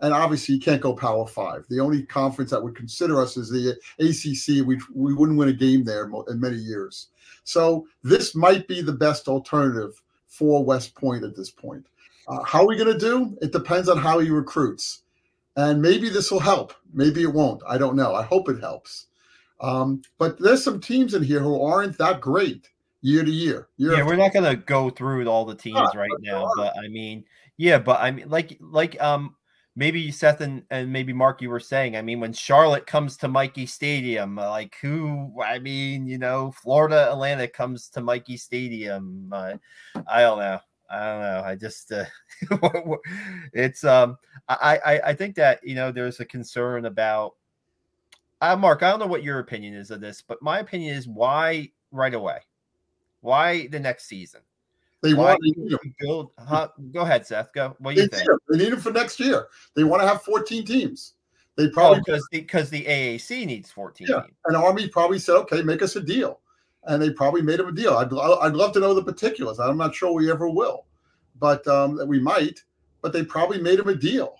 and 0.00 0.14
obviously 0.14 0.54
you 0.54 0.60
can't 0.60 0.80
go 0.80 0.92
Power 0.92 1.26
Five. 1.26 1.66
The 1.68 1.80
only 1.80 2.02
conference 2.04 2.50
that 2.50 2.62
would 2.62 2.76
consider 2.76 3.20
us 3.20 3.36
is 3.36 3.50
the 3.50 3.76
ACC. 3.98 4.66
We 4.66 4.80
we 4.94 5.14
wouldn't 5.14 5.38
win 5.38 5.48
a 5.48 5.52
game 5.52 5.84
there 5.84 6.10
in 6.28 6.40
many 6.40 6.56
years. 6.56 7.08
So 7.44 7.86
this 8.02 8.34
might 8.34 8.68
be 8.68 8.80
the 8.80 8.92
best 8.92 9.28
alternative 9.28 10.00
for 10.26 10.64
West 10.64 10.94
Point 10.94 11.24
at 11.24 11.34
this 11.34 11.50
point. 11.50 11.86
Uh, 12.28 12.42
how 12.44 12.60
are 12.60 12.66
we 12.66 12.76
going 12.76 12.92
to 12.92 12.98
do? 12.98 13.36
It 13.40 13.52
depends 13.52 13.88
on 13.88 13.96
how 13.96 14.18
he 14.18 14.30
recruits, 14.30 15.02
and 15.56 15.80
maybe 15.80 16.10
this 16.10 16.30
will 16.30 16.40
help. 16.40 16.74
Maybe 16.92 17.22
it 17.22 17.32
won't. 17.32 17.62
I 17.66 17.78
don't 17.78 17.96
know. 17.96 18.14
I 18.14 18.22
hope 18.22 18.48
it 18.48 18.60
helps. 18.60 19.06
Um, 19.60 20.02
but 20.18 20.38
there's 20.38 20.62
some 20.62 20.80
teams 20.80 21.14
in 21.14 21.22
here 21.22 21.40
who 21.40 21.62
aren't 21.62 21.98
that 21.98 22.20
great 22.20 22.68
year 23.00 23.24
to 23.24 23.30
year. 23.30 23.68
year 23.76 23.94
yeah, 23.94 24.04
we're 24.04 24.16
not 24.16 24.32
going 24.32 24.44
to 24.44 24.56
go 24.56 24.90
through 24.90 25.26
all 25.26 25.44
the 25.44 25.54
teams 25.54 25.94
right 25.94 26.10
now, 26.20 26.48
but 26.56 26.74
I 26.76 26.88
mean, 26.88 27.24
yeah, 27.56 27.78
but 27.78 28.00
I 28.00 28.10
mean, 28.10 28.28
like 28.28 28.56
like 28.60 29.00
um 29.02 29.34
maybe 29.78 30.10
Seth 30.10 30.40
and, 30.40 30.64
and 30.70 30.92
maybe 30.92 31.12
Mark, 31.12 31.40
you 31.40 31.48
were 31.48 31.60
saying, 31.60 31.96
I 31.96 32.02
mean, 32.02 32.18
when 32.18 32.32
Charlotte 32.32 32.84
comes 32.84 33.16
to 33.18 33.28
Michie 33.28 33.64
Stadium, 33.64 34.36
uh, 34.36 34.50
like 34.50 34.74
who, 34.82 35.32
I 35.40 35.60
mean, 35.60 36.04
you 36.04 36.18
know, 36.18 36.50
Florida 36.50 37.08
Atlanta 37.12 37.46
comes 37.46 37.88
to 37.90 38.00
Michie 38.00 38.36
Stadium. 38.36 39.30
Uh, 39.32 39.54
I 40.08 40.22
don't 40.22 40.40
know. 40.40 40.58
I 40.90 40.98
don't 40.98 41.20
know. 41.20 41.42
I 41.44 41.54
just, 41.54 41.92
uh, 41.92 42.06
it's, 43.52 43.84
um, 43.84 44.18
I, 44.48 44.80
I, 44.84 45.00
I 45.10 45.14
think 45.14 45.36
that, 45.36 45.60
you 45.62 45.76
know, 45.76 45.92
there's 45.92 46.18
a 46.18 46.24
concern 46.24 46.86
about, 46.86 47.36
uh, 48.40 48.56
Mark, 48.56 48.82
I 48.82 48.90
don't 48.90 48.98
know 48.98 49.06
what 49.06 49.22
your 49.22 49.38
opinion 49.38 49.74
is 49.74 49.92
of 49.92 50.00
this, 50.00 50.22
but 50.22 50.42
my 50.42 50.58
opinion 50.58 50.96
is 50.96 51.06
why 51.06 51.70
right 51.92 52.14
away? 52.14 52.40
Why 53.20 53.68
the 53.68 53.78
next 53.78 54.06
season? 54.06 54.40
They 55.02 55.14
Why 55.14 55.36
want 55.36 55.40
to 55.44 55.78
build. 56.00 56.30
Huh? 56.38 56.68
Go 56.92 57.02
ahead, 57.02 57.26
Seth. 57.26 57.52
Go. 57.52 57.76
What 57.78 57.94
do 57.94 58.02
you 58.02 58.08
think? 58.08 58.28
They 58.48 58.58
need 58.58 58.72
it 58.72 58.80
for 58.80 58.90
next 58.90 59.20
year. 59.20 59.48
They 59.76 59.84
want 59.84 60.02
to 60.02 60.08
have 60.08 60.22
14 60.22 60.64
teams. 60.64 61.14
They 61.56 61.68
probably 61.68 62.00
because 62.04 62.22
oh, 62.22 62.28
because 62.30 62.70
the, 62.70 62.84
the 62.84 63.18
AAC 63.18 63.46
needs 63.46 63.70
14 63.72 64.06
yeah. 64.08 64.20
teams. 64.22 64.34
And 64.46 64.56
Army 64.56 64.88
probably 64.88 65.18
said, 65.18 65.34
"Okay, 65.38 65.62
make 65.62 65.82
us 65.82 65.96
a 65.96 66.00
deal," 66.00 66.40
and 66.84 67.02
they 67.02 67.10
probably 67.10 67.42
made 67.42 67.58
them 67.58 67.68
a 67.68 67.72
deal. 67.72 67.94
I'd 67.94 68.12
I'd 68.12 68.54
love 68.54 68.72
to 68.74 68.80
know 68.80 68.94
the 68.94 69.02
particulars. 69.02 69.58
I'm 69.58 69.76
not 69.76 69.92
sure 69.92 70.12
we 70.12 70.30
ever 70.30 70.48
will, 70.48 70.86
but 71.38 71.66
um, 71.66 71.96
that 71.96 72.06
we 72.06 72.20
might. 72.20 72.62
But 73.02 73.12
they 73.12 73.24
probably 73.24 73.60
made 73.60 73.80
them 73.80 73.88
a 73.88 73.94
deal, 73.94 74.36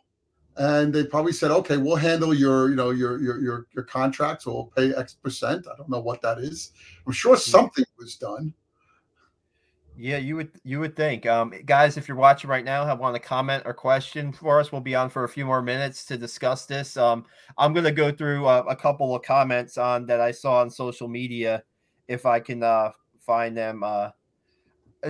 and 0.57 0.93
they 0.93 1.05
probably 1.05 1.33
said, 1.33 1.51
"Okay, 1.51 1.77
we'll 1.77 1.97
handle 1.97 2.33
your 2.33 2.71
you 2.71 2.77
know 2.77 2.91
your 2.91 3.21
your 3.21 3.41
your, 3.41 3.67
your 3.75 3.85
contracts. 3.85 4.47
We'll 4.47 4.73
pay 4.77 4.95
X 4.95 5.15
percent. 5.15 5.67
I 5.67 5.77
don't 5.77 5.91
know 5.91 6.01
what 6.01 6.23
that 6.23 6.39
is. 6.39 6.71
I'm 7.05 7.13
sure 7.13 7.35
mm-hmm. 7.35 7.51
something 7.51 7.85
was 7.99 8.15
done." 8.15 8.55
Yeah, 10.01 10.19
you 10.19 10.37
would 10.37 10.53
you 10.63 10.79
would 10.79 10.95
think, 10.95 11.27
um, 11.27 11.53
guys. 11.67 11.97
If 11.97 12.07
you're 12.07 12.17
watching 12.17 12.49
right 12.49 12.65
now, 12.65 12.87
have 12.87 13.01
want 13.01 13.17
to 13.17 13.21
comment 13.21 13.65
or 13.67 13.75
question 13.75 14.31
for 14.31 14.61
us, 14.61 14.71
we'll 14.71 14.81
be 14.81 14.95
on 14.95 15.11
for 15.11 15.25
a 15.25 15.29
few 15.29 15.45
more 15.45 15.61
minutes 15.61 16.05
to 16.05 16.17
discuss 16.17 16.67
this. 16.67 16.97
Um, 16.97 17.25
I'm 17.59 17.73
going 17.73 17.85
to 17.85 17.91
go 17.91 18.13
through 18.13 18.47
uh, 18.47 18.63
a 18.69 18.77
couple 18.77 19.13
of 19.13 19.23
comments 19.23 19.77
on 19.77 20.07
that 20.07 20.21
I 20.21 20.31
saw 20.31 20.61
on 20.61 20.71
social 20.71 21.09
media, 21.09 21.65
if 22.07 22.27
I 22.27 22.39
can 22.39 22.63
uh, 22.63 22.93
find 23.27 23.57
them. 23.57 23.83
Uh, 23.83 24.11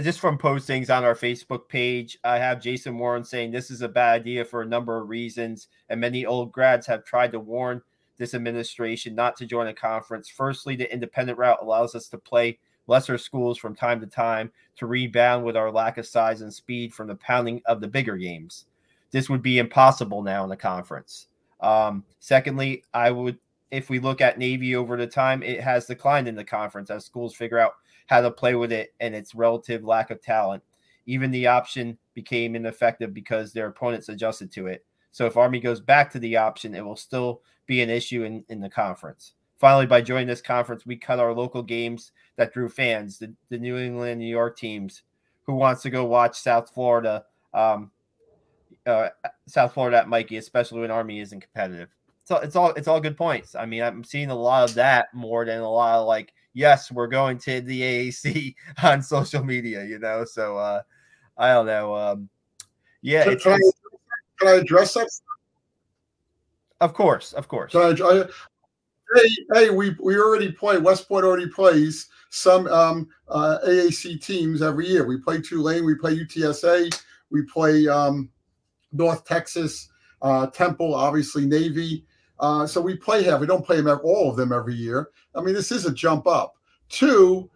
just 0.00 0.20
from 0.20 0.38
postings 0.38 0.88
on 0.88 1.04
our 1.04 1.14
Facebook 1.14 1.68
page, 1.68 2.18
I 2.24 2.38
have 2.38 2.58
Jason 2.58 2.96
Warren 2.96 3.24
saying 3.24 3.50
this 3.50 3.70
is 3.70 3.82
a 3.82 3.88
bad 3.88 4.22
idea 4.22 4.42
for 4.42 4.62
a 4.62 4.66
number 4.66 4.96
of 4.96 5.10
reasons, 5.10 5.68
and 5.90 6.00
many 6.00 6.24
old 6.24 6.50
grads 6.50 6.86
have 6.86 7.04
tried 7.04 7.32
to 7.32 7.40
warn 7.40 7.82
this 8.16 8.32
administration 8.32 9.14
not 9.14 9.36
to 9.36 9.44
join 9.44 9.66
a 9.66 9.74
conference. 9.74 10.30
Firstly, 10.30 10.76
the 10.76 10.90
independent 10.90 11.36
route 11.36 11.58
allows 11.60 11.94
us 11.94 12.08
to 12.08 12.16
play 12.16 12.58
lesser 12.88 13.16
schools 13.16 13.58
from 13.58 13.76
time 13.76 14.00
to 14.00 14.06
time 14.06 14.50
to 14.76 14.86
rebound 14.86 15.44
with 15.44 15.56
our 15.56 15.70
lack 15.70 15.98
of 15.98 16.06
size 16.06 16.40
and 16.40 16.52
speed 16.52 16.92
from 16.92 17.06
the 17.06 17.14
pounding 17.16 17.62
of 17.66 17.80
the 17.80 17.88
bigger 17.88 18.16
games. 18.16 18.66
This 19.10 19.28
would 19.30 19.42
be 19.42 19.58
impossible 19.58 20.22
now 20.22 20.42
in 20.42 20.50
the 20.50 20.56
conference. 20.56 21.28
Um, 21.60 22.04
secondly, 22.18 22.84
I 22.92 23.10
would, 23.10 23.38
if 23.70 23.90
we 23.90 23.98
look 23.98 24.20
at 24.20 24.38
Navy 24.38 24.76
over 24.76 24.96
the 24.96 25.06
time, 25.06 25.42
it 25.42 25.60
has 25.60 25.86
declined 25.86 26.28
in 26.28 26.34
the 26.34 26.44
conference 26.44 26.90
as 26.90 27.04
schools 27.04 27.34
figure 27.34 27.58
out 27.58 27.74
how 28.06 28.20
to 28.20 28.30
play 28.30 28.54
with 28.54 28.72
it 28.72 28.94
and 29.00 29.14
its 29.14 29.34
relative 29.34 29.84
lack 29.84 30.10
of 30.10 30.22
talent. 30.22 30.62
Even 31.06 31.30
the 31.30 31.46
option 31.46 31.96
became 32.14 32.54
ineffective 32.54 33.14
because 33.14 33.52
their 33.52 33.68
opponents 33.68 34.08
adjusted 34.08 34.50
to 34.52 34.66
it. 34.66 34.84
So 35.10 35.26
if 35.26 35.36
Army 35.36 35.58
goes 35.58 35.80
back 35.80 36.10
to 36.12 36.18
the 36.18 36.36
option, 36.36 36.74
it 36.74 36.84
will 36.84 36.96
still 36.96 37.42
be 37.66 37.82
an 37.82 37.90
issue 37.90 38.24
in, 38.24 38.44
in 38.48 38.60
the 38.60 38.68
conference. 38.68 39.34
Finally, 39.58 39.86
by 39.86 40.00
joining 40.00 40.28
this 40.28 40.40
conference, 40.40 40.86
we 40.86 40.96
cut 40.96 41.18
our 41.18 41.34
local 41.34 41.62
games 41.62 42.12
that 42.36 42.52
drew 42.52 42.68
fans, 42.68 43.18
the, 43.18 43.32
the 43.48 43.58
New 43.58 43.76
England, 43.76 44.20
New 44.20 44.26
York 44.26 44.56
teams, 44.56 45.02
who 45.42 45.54
wants 45.54 45.82
to 45.82 45.90
go 45.90 46.04
watch 46.04 46.38
South 46.38 46.70
Florida, 46.72 47.24
um, 47.52 47.90
uh, 48.86 49.08
South 49.46 49.74
Florida 49.74 49.98
at 49.98 50.08
Michie, 50.08 50.36
especially 50.36 50.80
when 50.80 50.90
Army 50.90 51.18
isn't 51.20 51.40
competitive. 51.40 51.90
So 52.24 52.36
it's 52.36 52.54
all 52.56 52.70
it's 52.72 52.86
all 52.86 53.00
good 53.00 53.16
points. 53.16 53.54
I 53.54 53.64
mean, 53.64 53.82
I'm 53.82 54.04
seeing 54.04 54.30
a 54.30 54.34
lot 54.34 54.68
of 54.68 54.74
that 54.74 55.08
more 55.14 55.46
than 55.46 55.60
a 55.60 55.68
lot 55.68 55.98
of 55.98 56.06
like, 56.06 56.32
yes, 56.52 56.92
we're 56.92 57.06
going 57.06 57.38
to 57.38 57.60
the 57.62 57.80
AAC 57.80 58.54
on 58.82 59.02
social 59.02 59.42
media, 59.42 59.84
you 59.84 59.98
know. 59.98 60.24
So 60.24 60.58
uh, 60.58 60.82
I 61.36 61.52
don't 61.54 61.66
know. 61.66 61.94
Um, 61.96 62.28
yeah, 63.00 63.24
can, 63.24 63.32
it's, 63.32 63.42
can, 63.42 63.52
I, 63.52 63.58
can 64.38 64.48
I 64.48 64.52
address 64.60 64.94
that? 64.94 65.10
Of 66.80 66.92
course, 66.92 67.32
of 67.32 67.48
course. 67.48 67.72
Can 67.72 67.80
I, 67.80 68.24
hey, 69.14 69.28
hey, 69.54 69.70
we 69.70 69.96
we 70.00 70.16
already 70.18 70.52
play. 70.52 70.78
West 70.78 71.08
Point 71.08 71.24
already 71.24 71.48
plays 71.48 72.08
some 72.30 72.66
um, 72.68 73.08
uh, 73.28 73.58
AAC 73.66 74.22
teams 74.22 74.62
every 74.62 74.86
year. 74.86 75.06
We 75.06 75.18
play 75.18 75.40
Tulane, 75.40 75.84
we 75.84 75.94
play 75.94 76.16
UTSA, 76.16 77.00
we 77.30 77.42
play 77.42 77.88
um, 77.88 78.28
North 78.92 79.24
Texas, 79.24 79.88
uh, 80.22 80.48
Temple, 80.48 80.94
obviously 80.94 81.46
Navy. 81.46 82.04
Uh, 82.40 82.66
so 82.66 82.80
we 82.80 82.96
play 82.96 83.22
have 83.24 83.40
we 83.40 83.46
don't 83.46 83.64
play 83.64 83.80
them 83.80 84.00
all 84.04 84.30
of 84.30 84.36
them 84.36 84.52
every 84.52 84.74
year. 84.74 85.10
I 85.34 85.40
mean, 85.40 85.54
this 85.54 85.72
is 85.72 85.86
a 85.86 85.92
jump 85.92 86.26
up. 86.26 86.54
Two, 86.88 87.50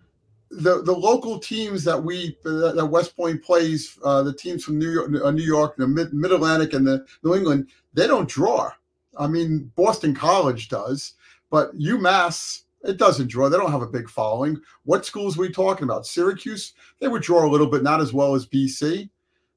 the 0.50 0.82
the 0.82 0.92
local 0.92 1.38
teams 1.38 1.84
that 1.84 2.02
we 2.02 2.36
that 2.44 2.88
West 2.90 3.16
Point 3.16 3.42
plays, 3.42 3.98
uh, 4.04 4.22
the 4.22 4.32
teams 4.34 4.64
from 4.64 4.78
New 4.78 4.90
York, 4.90 5.10
uh, 5.24 5.30
New 5.30 5.44
York, 5.44 5.76
the 5.76 5.86
Mid 5.86 6.32
Atlantic, 6.32 6.74
and 6.74 6.86
the 6.86 7.06
New 7.22 7.34
England, 7.34 7.68
they 7.94 8.06
don't 8.06 8.28
draw. 8.28 8.70
I 9.18 9.26
mean, 9.26 9.70
Boston 9.76 10.14
College 10.14 10.68
does, 10.68 11.14
but 11.52 11.78
UMass 11.78 12.62
it 12.84 12.96
doesn't 12.96 13.28
draw. 13.28 13.48
They 13.48 13.56
don't 13.56 13.70
have 13.70 13.82
a 13.82 13.86
big 13.86 14.08
following. 14.08 14.60
What 14.84 15.06
schools 15.06 15.38
are 15.38 15.42
we 15.42 15.50
talking 15.50 15.84
about? 15.84 16.06
Syracuse, 16.06 16.72
they 16.98 17.08
would 17.08 17.22
draw 17.22 17.46
a 17.46 17.50
little 17.50 17.68
bit, 17.68 17.82
not 17.82 18.00
as 18.00 18.12
well 18.12 18.34
as 18.34 18.46
BC. 18.46 19.08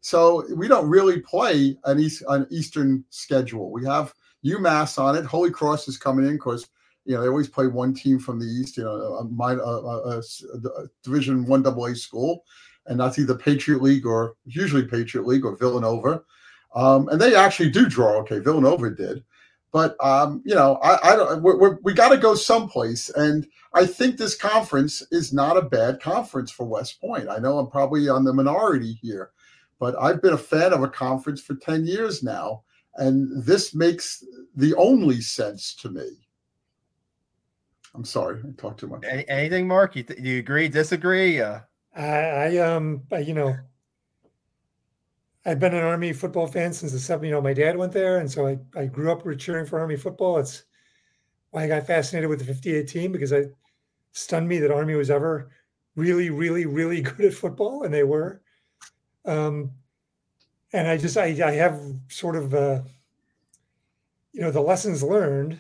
So 0.02 0.46
we 0.56 0.68
don't 0.68 0.88
really 0.88 1.22
play 1.22 1.76
an, 1.86 2.00
East, 2.00 2.24
an 2.28 2.46
Eastern 2.52 3.04
schedule. 3.10 3.72
We 3.72 3.84
have 3.86 4.14
UMass 4.46 5.00
on 5.00 5.16
it. 5.16 5.26
Holy 5.26 5.50
Cross 5.50 5.88
is 5.88 5.98
coming 5.98 6.28
in 6.28 6.34
because 6.34 6.68
you 7.06 7.16
know 7.16 7.22
they 7.22 7.28
always 7.28 7.48
play 7.48 7.66
one 7.66 7.96
team 7.96 8.20
from 8.20 8.40
the 8.40 8.46
East. 8.46 8.78
You 8.78 8.84
know, 8.84 8.92
a, 8.92 9.44
a, 9.44 9.58
a, 9.58 10.20
a 10.20 10.88
Division 11.02 11.46
One 11.46 11.66
AA 11.66 11.94
school, 11.94 12.44
and 12.86 13.00
that's 13.00 13.18
either 13.18 13.36
Patriot 13.36 13.82
League 13.82 14.06
or 14.06 14.36
usually 14.46 14.86
Patriot 14.86 15.26
League 15.26 15.46
or 15.46 15.58
Villanova. 15.58 16.22
Um, 16.76 17.08
and 17.08 17.20
they 17.20 17.36
actually 17.36 17.72
do 17.72 17.90
draw. 17.90 18.18
Okay, 18.20 18.38
Villanova 18.38 18.92
did. 18.92 19.24
But 19.76 19.98
um, 20.02 20.42
you 20.46 20.56
know, 20.56 20.76
I, 20.82 21.12
I 21.12 21.16
don't. 21.18 21.44
We're, 21.44 21.60
we're, 21.60 21.78
we 21.84 21.94
got 21.94 22.08
to 22.08 22.18
go 22.18 22.34
someplace, 22.34 23.10
and 23.10 23.46
I 23.74 23.86
think 23.86 24.16
this 24.16 24.34
conference 24.34 25.06
is 25.12 25.34
not 25.34 25.58
a 25.58 25.62
bad 25.62 26.00
conference 26.00 26.50
for 26.50 26.66
West 26.66 27.02
Point. 27.02 27.28
I 27.28 27.40
know 27.40 27.60
I'm 27.60 27.70
probably 27.70 28.08
on 28.08 28.24
the 28.24 28.32
minority 28.32 28.98
here, 29.02 29.32
but 29.78 29.94
I've 30.02 30.22
been 30.22 30.32
a 30.32 30.38
fan 30.38 30.72
of 30.72 30.82
a 30.82 30.88
conference 30.88 31.42
for 31.42 31.56
ten 31.56 31.86
years 31.86 32.24
now, 32.24 32.64
and 32.96 33.44
this 33.44 33.76
makes 33.76 34.24
the 34.56 34.74
only 34.76 35.20
sense 35.20 35.76
to 35.82 35.90
me. 35.90 36.08
I'm 37.94 38.06
sorry, 38.06 38.40
I 38.48 38.52
talked 38.56 38.80
too 38.80 38.88
much. 38.88 39.04
Any, 39.04 39.28
anything, 39.28 39.68
Mark? 39.68 39.98
You, 39.98 40.04
th- 40.04 40.22
you 40.22 40.40
agree? 40.40 40.70
Disagree? 40.70 41.42
Uh... 41.42 41.60
I, 41.94 42.08
I 42.08 42.58
um, 42.60 43.02
you 43.12 43.34
know, 43.34 43.58
I've 45.46 45.60
been 45.60 45.76
an 45.76 45.84
Army 45.84 46.12
football 46.12 46.48
fan 46.48 46.74
since 46.74 46.92
the 46.92 46.98
70s. 46.98 47.26
You 47.26 47.32
know, 47.32 47.42
my 47.42 47.54
dad 47.54 47.78
went 47.78 47.94
there, 47.94 48.18
and 48.18 48.30
so 48.30 48.48
I, 48.48 48.58
I 48.76 48.86
grew 48.86 49.12
up 49.12 49.24
cheering 49.38 49.66
for 49.66 49.80
Army 49.80 49.96
football. 49.96 50.40
It's 50.40 50.64
why 51.52 51.64
I 51.64 51.68
got 51.68 51.86
fascinated 51.86 52.30
with 52.30 52.40
the 52.40 52.46
58 52.46 52.88
team 52.88 53.12
because 53.12 53.32
it 53.32 53.54
stunned 54.12 54.48
me 54.48 54.58
that 54.60 54.72
Army 54.72 54.96
was 54.96 55.12
ever 55.12 55.52
really, 55.96 56.30
really, 56.32 56.66
really 56.66 57.02
good 57.02 57.26
at 57.26 57.34
football, 57.34 57.84
and 57.84 57.94
they 57.94 58.04
were. 58.04 58.42
Um, 59.26 59.72
and 60.74 60.88
I 60.88 60.98
just 60.98 61.18
I, 61.18 61.26
I 61.26 61.52
have 61.52 61.80
sort 62.10 62.36
of 62.36 62.54
uh, 62.54 62.82
you 64.34 64.42
know 64.42 64.52
the 64.52 64.62
lessons 64.62 65.04
learned. 65.04 65.60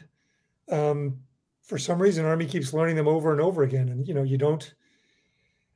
Um, 0.69 1.19
for 1.61 1.77
some 1.77 2.01
reason, 2.01 2.25
Army 2.25 2.45
keeps 2.45 2.73
learning 2.73 2.95
them 2.95 3.07
over 3.07 3.31
and 3.31 3.41
over 3.41 3.63
again, 3.63 3.89
and 3.89 4.07
you 4.07 4.13
know 4.13 4.23
you 4.23 4.37
don't. 4.37 4.73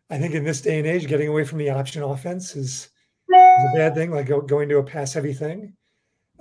I 0.10 0.18
think 0.18 0.34
in 0.34 0.44
this 0.44 0.62
day 0.62 0.80
and 0.80 0.88
age, 0.88 1.08
getting 1.08 1.28
away 1.28 1.44
from 1.44 1.60
the 1.60 1.70
option 1.70 2.02
offense 2.02 2.56
is 2.56 2.90
a 3.32 3.72
bad 3.76 3.96
thing, 3.96 4.12
like 4.12 4.30
going 4.48 4.70
to 4.70 4.78
a 4.78 4.84
pass 4.84 5.14
heavy 5.14 5.34
thing, 5.34 5.74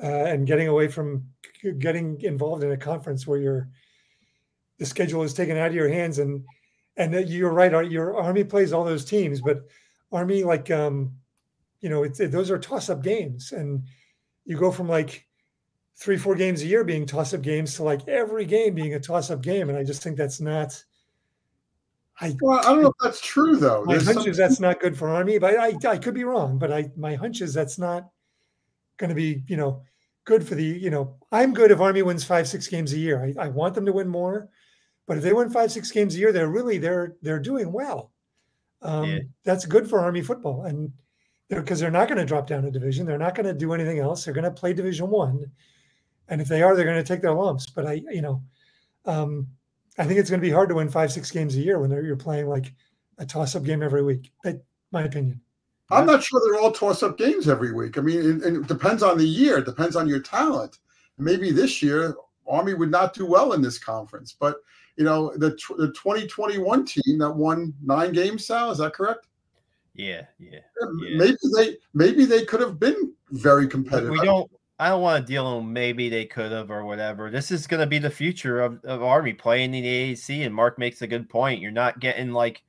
uh, 0.02 0.06
and 0.06 0.46
getting 0.46 0.68
away 0.68 0.88
from 0.88 1.24
getting 1.78 2.20
involved 2.22 2.62
in 2.62 2.72
a 2.72 2.76
conference 2.76 3.26
where 3.26 3.38
your 3.38 3.68
the 4.78 4.86
schedule 4.86 5.22
is 5.22 5.34
taken 5.34 5.56
out 5.56 5.68
of 5.68 5.74
your 5.74 5.88
hands 5.88 6.18
and 6.18 6.44
and 6.96 7.12
you're 7.28 7.52
right 7.52 7.90
your 7.90 8.16
army 8.16 8.44
plays 8.44 8.72
all 8.72 8.84
those 8.84 9.04
teams 9.04 9.40
but 9.40 9.62
army 10.12 10.44
like 10.44 10.70
um 10.70 11.12
you 11.80 11.88
know 11.88 12.02
it's 12.02 12.20
it, 12.20 12.30
those 12.30 12.50
are 12.50 12.58
toss 12.58 12.88
up 12.88 13.02
games 13.02 13.52
and 13.52 13.82
you 14.44 14.56
go 14.56 14.70
from 14.70 14.88
like 14.88 15.26
three 15.96 16.16
four 16.16 16.34
games 16.34 16.62
a 16.62 16.66
year 16.66 16.84
being 16.84 17.06
toss 17.06 17.34
up 17.34 17.42
games 17.42 17.74
to 17.74 17.82
like 17.82 18.06
every 18.08 18.44
game 18.44 18.74
being 18.74 18.94
a 18.94 19.00
toss 19.00 19.30
up 19.30 19.42
game 19.42 19.68
and 19.68 19.78
i 19.78 19.84
just 19.84 20.02
think 20.02 20.16
that's 20.16 20.40
not 20.40 20.82
I, 22.20 22.34
well, 22.40 22.58
I 22.58 22.62
don't 22.62 22.82
know 22.82 22.88
if 22.88 22.94
that's 23.00 23.20
true 23.20 23.56
though. 23.56 23.84
My 23.84 23.94
There's 23.94 24.06
hunch 24.06 24.18
some... 24.18 24.28
is 24.28 24.36
that's 24.36 24.60
not 24.60 24.80
good 24.80 24.98
for 24.98 25.08
Army, 25.08 25.38
but 25.38 25.56
I, 25.56 25.74
I 25.88 25.98
could 25.98 26.14
be 26.14 26.24
wrong. 26.24 26.58
But 26.58 26.72
I 26.72 26.90
my 26.96 27.14
hunch 27.14 27.40
is 27.40 27.54
that's 27.54 27.78
not 27.78 28.08
going 28.96 29.10
to 29.10 29.14
be 29.14 29.44
you 29.46 29.56
know 29.56 29.82
good 30.24 30.46
for 30.46 30.56
the 30.56 30.64
you 30.64 30.90
know 30.90 31.16
I'm 31.30 31.54
good 31.54 31.70
if 31.70 31.80
Army 31.80 32.02
wins 32.02 32.24
five 32.24 32.48
six 32.48 32.66
games 32.66 32.92
a 32.92 32.98
year. 32.98 33.22
I, 33.22 33.44
I 33.44 33.48
want 33.48 33.74
them 33.74 33.86
to 33.86 33.92
win 33.92 34.08
more, 34.08 34.48
but 35.06 35.16
if 35.16 35.22
they 35.22 35.32
win 35.32 35.50
five 35.50 35.70
six 35.70 35.92
games 35.92 36.16
a 36.16 36.18
year, 36.18 36.32
they're 36.32 36.48
really 36.48 36.78
they're 36.78 37.16
they're 37.22 37.38
doing 37.38 37.72
well. 37.72 38.10
Um, 38.82 39.04
yeah. 39.04 39.18
That's 39.44 39.64
good 39.64 39.88
for 39.88 40.00
Army 40.00 40.22
football, 40.22 40.64
and 40.64 40.92
because 41.48 41.78
they're, 41.78 41.90
they're, 41.90 42.00
not 42.00 42.08
going 42.08 42.18
to 42.18 42.26
drop 42.26 42.46
down 42.46 42.64
a 42.64 42.70
division, 42.70 43.06
they're 43.06 43.16
not 43.16 43.34
going 43.34 43.46
to 43.46 43.54
do 43.54 43.72
anything 43.72 44.00
else. 44.00 44.24
They're 44.24 44.34
going 44.34 44.44
to 44.44 44.50
play 44.50 44.72
Division 44.72 45.08
One, 45.08 45.46
and 46.28 46.40
if 46.40 46.48
they 46.48 46.62
are, 46.62 46.74
they're 46.74 46.84
going 46.84 47.02
to 47.02 47.08
take 47.08 47.22
their 47.22 47.32
lumps. 47.32 47.70
But 47.70 47.86
I 47.86 48.02
you 48.10 48.22
know. 48.22 48.42
Um, 49.04 49.46
I 49.98 50.04
think 50.04 50.18
it's 50.18 50.30
going 50.30 50.40
to 50.40 50.46
be 50.46 50.52
hard 50.52 50.68
to 50.68 50.76
win 50.76 50.88
five, 50.88 51.12
six 51.12 51.30
games 51.30 51.56
a 51.56 51.60
year 51.60 51.80
when 51.80 51.90
you're 51.90 52.16
playing 52.16 52.46
like 52.46 52.72
a 53.18 53.26
toss-up 53.26 53.64
game 53.64 53.82
every 53.82 54.02
week. 54.02 54.30
But 54.44 54.64
my 54.92 55.02
opinion. 55.02 55.40
I'm 55.90 56.06
not 56.06 56.22
sure 56.22 56.40
they're 56.44 56.60
all 56.60 56.70
toss-up 56.70 57.16
games 57.18 57.48
every 57.48 57.72
week. 57.72 57.98
I 57.98 58.02
mean, 58.02 58.20
and, 58.20 58.42
it 58.42 58.66
depends 58.66 59.02
on 59.02 59.18
the 59.18 59.24
year. 59.24 59.58
It 59.58 59.64
depends 59.64 59.96
on 59.96 60.06
your 60.06 60.20
talent. 60.20 60.78
Maybe 61.16 61.50
this 61.50 61.82
year 61.82 62.14
Army 62.46 62.74
would 62.74 62.90
not 62.90 63.14
do 63.14 63.26
well 63.26 63.52
in 63.52 63.62
this 63.62 63.78
conference, 63.78 64.34
but 64.38 64.56
you 64.96 65.04
know 65.04 65.32
the 65.36 65.50
the 65.76 65.88
2021 65.88 66.84
team 66.84 67.18
that 67.18 67.30
won 67.30 67.74
nine 67.82 68.12
games. 68.12 68.46
Sal, 68.46 68.70
is 68.70 68.78
that 68.78 68.94
correct? 68.94 69.26
Yeah, 69.94 70.22
yeah, 70.38 70.60
yeah. 70.80 71.16
Maybe 71.16 71.36
they 71.56 71.76
maybe 71.94 72.24
they 72.24 72.44
could 72.44 72.60
have 72.60 72.78
been 72.78 73.12
very 73.30 73.66
competitive. 73.66 74.10
We 74.10 74.20
don't 74.20 74.50
I 74.78 74.90
don't 74.90 75.02
want 75.02 75.26
to 75.26 75.32
deal 75.32 75.56
with 75.56 75.66
maybe 75.66 76.08
they 76.08 76.24
could 76.24 76.52
have 76.52 76.70
or 76.70 76.84
whatever. 76.84 77.30
This 77.30 77.50
is 77.50 77.66
going 77.66 77.80
to 77.80 77.86
be 77.86 77.98
the 77.98 78.10
future 78.10 78.60
of, 78.60 78.84
of 78.84 79.02
Army 79.02 79.32
playing 79.32 79.74
in 79.74 79.82
the 79.82 80.12
AAC. 80.14 80.46
And 80.46 80.54
Mark 80.54 80.78
makes 80.78 81.02
a 81.02 81.06
good 81.06 81.28
point. 81.28 81.60
You're 81.60 81.72
not 81.72 81.98
getting 81.98 82.32
like, 82.32 82.62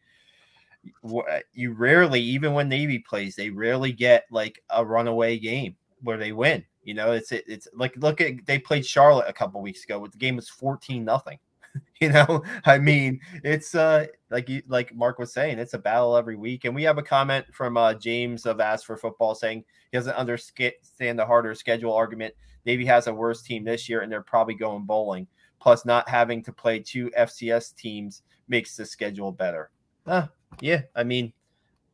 uh, 1.03 1.21
you 1.53 1.73
rarely, 1.73 2.21
even 2.21 2.53
when 2.53 2.67
Navy 2.67 2.99
plays, 2.99 3.35
they 3.35 3.51
rarely 3.51 3.91
get 3.91 4.25
like 4.31 4.63
a 4.71 4.83
runaway 4.83 5.37
game 5.37 5.75
where 6.01 6.17
they 6.17 6.31
win. 6.31 6.65
You 6.83 6.95
know, 6.95 7.11
it's 7.11 7.31
it's 7.31 7.67
like 7.73 7.95
look 7.97 8.21
at 8.21 8.45
they 8.45 8.57
played 8.57 8.85
Charlotte 8.85 9.27
a 9.27 9.33
couple 9.33 9.61
weeks 9.61 9.83
ago. 9.83 10.07
The 10.07 10.17
game 10.17 10.37
was 10.37 10.49
14 10.49 11.03
nothing. 11.03 11.37
you 12.01 12.09
know, 12.09 12.43
I 12.65 12.77
mean, 12.77 13.19
it's 13.43 13.75
uh 13.75 14.05
like 14.29 14.49
you 14.49 14.61
like 14.67 14.95
Mark 14.95 15.19
was 15.19 15.33
saying, 15.33 15.59
it's 15.59 15.73
a 15.73 15.79
battle 15.79 16.15
every 16.15 16.35
week. 16.35 16.65
And 16.65 16.75
we 16.75 16.83
have 16.83 16.97
a 16.97 17.03
comment 17.03 17.45
from 17.53 17.77
uh 17.77 17.93
James 17.93 18.45
of 18.45 18.59
Ask 18.59 18.85
for 18.85 18.97
Football 18.97 19.35
saying 19.35 19.63
he 19.91 19.97
doesn't 19.97 20.15
understand 20.15 20.73
the 21.19 21.25
harder 21.25 21.55
schedule 21.55 21.93
argument. 21.93 22.33
Navy 22.65 22.85
has 22.85 23.07
a 23.07 23.13
worse 23.13 23.41
team 23.41 23.63
this 23.63 23.89
year, 23.89 24.01
and 24.01 24.11
they're 24.11 24.21
probably 24.21 24.53
going 24.53 24.85
bowling. 24.85 25.27
Plus, 25.59 25.85
not 25.85 26.07
having 26.07 26.43
to 26.43 26.53
play 26.53 26.79
two 26.79 27.09
FCS 27.17 27.75
teams 27.75 28.21
makes 28.47 28.75
the 28.75 28.85
schedule 28.85 29.31
better. 29.31 29.71
Uh, 30.05 30.27
yeah, 30.61 30.81
I 30.95 31.03
mean, 31.03 31.33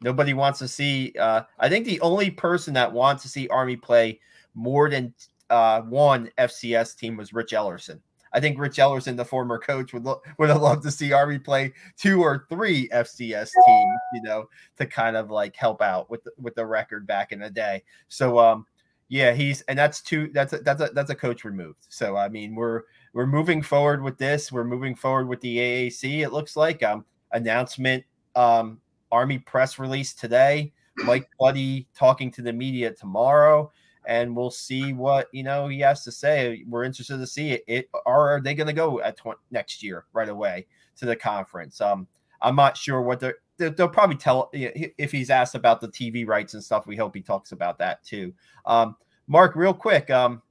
nobody 0.02 0.34
wants 0.34 0.60
to 0.60 0.68
see. 0.68 1.14
Uh, 1.20 1.44
I 1.60 1.70
think 1.70 1.86
the 1.86 2.02
only 2.02 2.30
person 2.30 2.74
that 2.76 2.92
wants 2.92 3.24
to 3.24 3.30
see 3.30 3.48
Army 3.48 3.76
play 3.76 4.20
more 4.54 4.90
than 4.90 5.14
uh, 5.50 5.82
one 5.82 6.30
FCS 6.38 6.98
team 6.98 7.18
was 7.18 7.34
Rich 7.34 7.52
Ellerson. 7.52 8.00
I 8.36 8.42
think 8.42 8.60
Rich 8.60 8.76
Ellerson, 8.76 9.16
the 9.16 9.24
former 9.24 9.58
coach, 9.58 9.94
would 9.94 10.04
lo- 10.04 10.22
would 10.38 10.50
have 10.50 10.62
loved 10.62 10.84
to 10.84 10.92
see 10.92 11.14
Army 11.14 11.40
play 11.40 11.74
two 11.98 12.22
or 12.22 12.46
three 12.50 12.90
FCS 12.90 13.50
teams, 13.66 14.00
you 14.14 14.22
know, 14.24 14.50
to 14.78 14.86
kind 14.86 15.16
of 15.16 15.32
like 15.32 15.56
help 15.56 15.82
out 15.82 16.10
with 16.10 16.26
the, 16.26 16.32
with 16.38 16.54
the 16.54 16.66
record 16.66 17.08
back 17.08 17.32
in 17.32 17.40
the 17.40 17.50
day. 17.50 17.82
So, 18.10 18.38
um, 18.38 18.66
yeah, 19.08 19.32
he's 19.32 19.62
and 19.62 19.80
that's 19.80 20.02
two. 20.02 20.30
That's 20.34 20.52
a, 20.52 20.58
that's 20.58 20.82
a 20.82 20.90
that's 20.90 21.12
a 21.12 21.16
coach 21.16 21.46
removed. 21.46 21.86
So, 21.88 22.18
I 22.18 22.28
mean, 22.28 22.56
we're 22.56 22.82
we're 23.14 23.26
moving 23.26 23.62
forward 23.62 24.04
with 24.04 24.18
this. 24.18 24.52
We're 24.52 24.66
moving 24.66 24.96
forward 24.96 25.30
with 25.30 25.40
the 25.40 25.58
AAC. 25.58 26.20
It 26.22 26.34
looks 26.34 26.58
like 26.58 26.84
um 26.84 27.06
announcement 27.32 28.04
um 28.36 28.82
Army 29.14 29.40
press 29.40 29.80
release 29.80 30.14
today. 30.14 30.74
Mike 31.06 31.30
Buddie 31.40 31.88
talking 31.96 32.32
to 32.32 32.42
the 32.42 32.52
media 32.52 32.92
tomorrow 32.92 33.72
and 34.08 34.36
we'll 34.36 34.52
see 34.52 34.94
what 34.94 35.28
you 35.32 35.44
know 35.44 35.68
he 35.68 35.80
has 35.80 36.04
to 36.04 36.12
say. 36.12 36.64
We're 36.68 36.84
interested 36.84 37.18
to 37.18 37.28
see 37.28 37.52
it. 37.52 37.64
it 37.68 37.90
are 38.06 38.42
they 38.42 38.54
going 38.54 38.68
to 38.68 38.74
go 38.74 39.02
at 39.02 39.18
tw- 39.18 39.40
next 39.52 39.84
year 39.84 40.06
right 40.14 40.30
away 40.30 40.68
to 40.98 41.06
the 41.06 41.16
conference? 41.16 41.82
Um, 41.82 42.08
I'm 42.42 42.56
not 42.56 42.78
sure 42.78 43.02
what 43.02 43.20
they're 43.20 43.38
they'll 43.58 43.88
probably 43.88 44.18
tell 44.18 44.50
if 44.54 45.12
he's 45.12 45.30
asked 45.30 45.56
about 45.56 45.82
the 45.82 45.88
TV 45.88 46.28
rights 46.28 46.54
and 46.54 46.64
stuff. 46.64 46.88
We 46.88 46.96
hope 46.96 47.16
he 47.16 47.22
talks 47.22 47.52
about 47.52 47.78
that 47.80 48.04
too. 48.04 48.34
Um, 48.66 48.96
Mark, 49.28 49.56
real 49.56 49.74
quick, 49.74 50.10
um, 50.10 50.42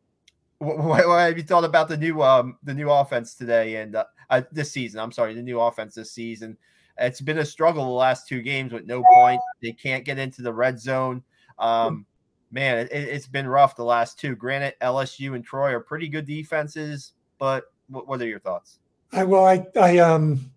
what, 0.58 1.06
what, 1.06 1.20
have 1.20 1.36
you 1.36 1.44
thought 1.44 1.64
about 1.64 1.88
the 1.88 1.96
new 1.96 2.22
um, 2.22 2.58
the 2.62 2.74
new 2.74 2.90
offense 2.90 3.34
today 3.34 3.76
and 3.76 3.96
uh, 3.96 4.04
uh, 4.30 4.42
this 4.52 4.72
season? 4.72 5.00
I'm 5.00 5.12
sorry, 5.12 5.34
the 5.34 5.42
new 5.42 5.60
offense 5.60 5.94
this 5.94 6.12
season. 6.12 6.56
It's 6.98 7.20
been 7.20 7.38
a 7.38 7.44
struggle 7.44 7.84
the 7.84 7.90
last 7.90 8.28
two 8.28 8.40
games 8.40 8.72
with 8.72 8.86
no 8.86 9.02
point. 9.02 9.40
They 9.60 9.72
can't 9.72 10.04
get 10.04 10.18
into 10.18 10.42
the 10.42 10.52
red 10.52 10.78
zone. 10.78 11.24
Um, 11.58 12.06
man, 12.54 12.88
it, 12.90 13.12
has 13.12 13.26
been 13.26 13.48
rough 13.48 13.74
the 13.74 13.84
last 13.84 14.18
two. 14.18 14.36
Granted, 14.36 14.74
LSU 14.80 15.34
and 15.34 15.44
Troy 15.44 15.72
are 15.72 15.80
pretty 15.80 16.08
good 16.08 16.24
defenses, 16.24 17.12
but 17.38 17.64
what, 17.88 18.06
what 18.06 18.22
are 18.22 18.26
your 18.26 18.38
thoughts? 18.38 18.78
I 19.12 19.24
well, 19.24 19.44
I 19.44 19.66
I 19.78 19.98
um 19.98 20.50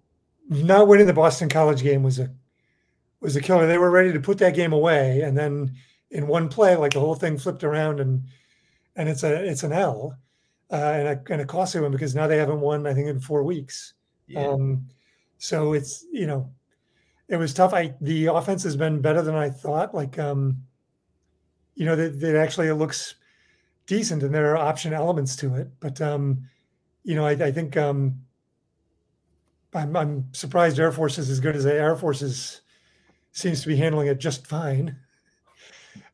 not 0.47 0.87
winning 0.87 1.07
the 1.07 1.13
Boston 1.13 1.49
College 1.49 1.81
game 1.81 2.03
was 2.03 2.19
a 2.19 2.29
was 3.19 3.35
a 3.35 3.41
killer. 3.41 3.67
They 3.67 3.79
were 3.79 3.91
ready 3.91 4.13
to 4.13 4.19
put 4.19 4.37
that 4.37 4.55
game 4.55 4.73
away, 4.73 5.21
and 5.21 5.35
then 5.35 5.73
in 6.11 6.27
one 6.27 6.47
play, 6.47 6.75
like 6.75 6.93
the 6.93 6.99
whole 6.99 7.15
thing 7.15 7.37
flipped 7.37 7.63
around, 7.63 7.99
and 7.99 8.23
and 8.95 9.09
it's 9.09 9.23
a 9.23 9.43
it's 9.43 9.63
an 9.63 9.73
L, 9.73 10.17
uh, 10.71 10.75
and 10.75 11.07
a 11.07 11.33
and 11.33 11.41
a 11.41 11.45
costly 11.45 11.81
one 11.81 11.91
because 11.91 12.15
now 12.15 12.27
they 12.27 12.37
haven't 12.37 12.61
won 12.61 12.85
I 12.85 12.93
think 12.93 13.07
in 13.07 13.19
four 13.19 13.43
weeks. 13.43 13.93
Yeah. 14.27 14.47
Um, 14.47 14.87
so 15.39 15.73
it's 15.73 16.05
you 16.11 16.27
know, 16.27 16.51
it 17.27 17.37
was 17.37 17.53
tough. 17.53 17.73
I 17.73 17.95
the 18.01 18.27
offense 18.27 18.63
has 18.63 18.75
been 18.77 19.01
better 19.01 19.23
than 19.23 19.35
I 19.35 19.49
thought. 19.49 19.95
Like 19.95 20.17
um, 20.19 20.63
you 21.77 21.85
know, 21.85 21.95
that, 21.95 22.19
that 22.19 22.35
actually 22.35 22.67
it 22.67 22.75
looks 22.75 23.15
decent, 23.85 24.23
and 24.23 24.33
there 24.33 24.51
are 24.51 24.57
option 24.57 24.93
elements 24.93 25.35
to 25.37 25.55
it. 25.55 25.69
But 25.79 26.01
um, 26.01 26.49
you 27.03 27.15
know, 27.15 27.25
I, 27.25 27.31
I 27.31 27.51
think 27.51 27.77
um, 27.77 28.19
I'm, 29.73 29.95
I'm 29.95 30.25
surprised 30.33 30.79
Air 30.79 30.91
Force 30.91 31.19
is 31.19 31.29
as 31.29 31.39
good 31.39 31.55
as 31.55 31.65
Air 31.67 31.95
Force 31.95 32.23
is, 32.23 32.61
seems 33.31 33.61
to 33.61 33.67
be 33.67 33.75
handling 33.75 34.07
it 34.07 34.19
just 34.19 34.47
fine. 34.47 34.97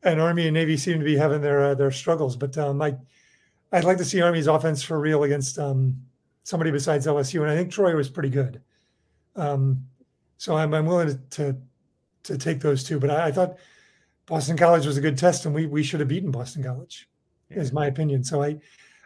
And 0.02 0.20
Army 0.20 0.46
and 0.46 0.54
Navy 0.54 0.76
seem 0.76 0.98
to 0.98 1.04
be 1.04 1.16
having 1.16 1.40
their 1.40 1.64
uh, 1.64 1.74
their 1.74 1.90
struggles. 1.90 2.36
But 2.36 2.58
um, 2.58 2.82
I, 2.82 2.94
I'd 3.72 3.84
like 3.84 3.98
to 3.98 4.04
see 4.04 4.20
Army's 4.20 4.48
offense 4.48 4.82
for 4.82 5.00
real 5.00 5.24
against 5.24 5.58
um, 5.58 5.96
somebody 6.42 6.70
besides 6.70 7.06
LSU. 7.06 7.40
And 7.40 7.50
I 7.50 7.56
think 7.56 7.72
Troy 7.72 7.96
was 7.96 8.10
pretty 8.10 8.28
good. 8.28 8.60
Um, 9.34 9.86
so 10.36 10.56
I'm, 10.56 10.74
I'm 10.74 10.84
willing 10.84 11.08
to, 11.08 11.16
to, 11.30 11.56
to 12.24 12.38
take 12.38 12.60
those 12.60 12.84
two. 12.84 13.00
But 13.00 13.10
I, 13.10 13.28
I, 13.28 13.32
thought 13.32 13.56
Boston 14.26 14.56
College 14.56 14.86
was 14.86 14.96
a 14.96 15.00
good 15.00 15.18
test, 15.18 15.46
and 15.46 15.54
we 15.54 15.66
we 15.66 15.82
should 15.82 16.00
have 16.00 16.08
beaten 16.08 16.30
Boston 16.30 16.62
College, 16.62 17.08
yeah. 17.50 17.58
is 17.58 17.72
my 17.72 17.86
opinion. 17.86 18.24
So 18.24 18.42
I, 18.42 18.58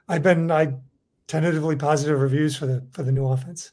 I've 0.08 0.22
been 0.22 0.50
I 0.50 0.74
tentatively 1.26 1.76
positive 1.76 2.20
reviews 2.20 2.56
for 2.56 2.66
the 2.66 2.86
for 2.92 3.02
the 3.02 3.12
new 3.12 3.26
offense. 3.26 3.72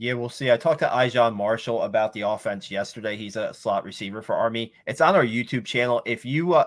Yeah, 0.00 0.12
we'll 0.12 0.28
see. 0.28 0.52
I 0.52 0.56
talked 0.56 0.78
to 0.80 0.86
Ijon 0.86 1.34
Marshall 1.34 1.82
about 1.82 2.12
the 2.12 2.20
offense 2.20 2.70
yesterday. 2.70 3.16
He's 3.16 3.34
a 3.34 3.52
slot 3.52 3.84
receiver 3.84 4.22
for 4.22 4.36
Army. 4.36 4.72
It's 4.86 5.00
on 5.00 5.16
our 5.16 5.24
YouTube 5.24 5.64
channel. 5.64 6.02
If 6.06 6.24
you 6.24 6.54
uh, 6.54 6.66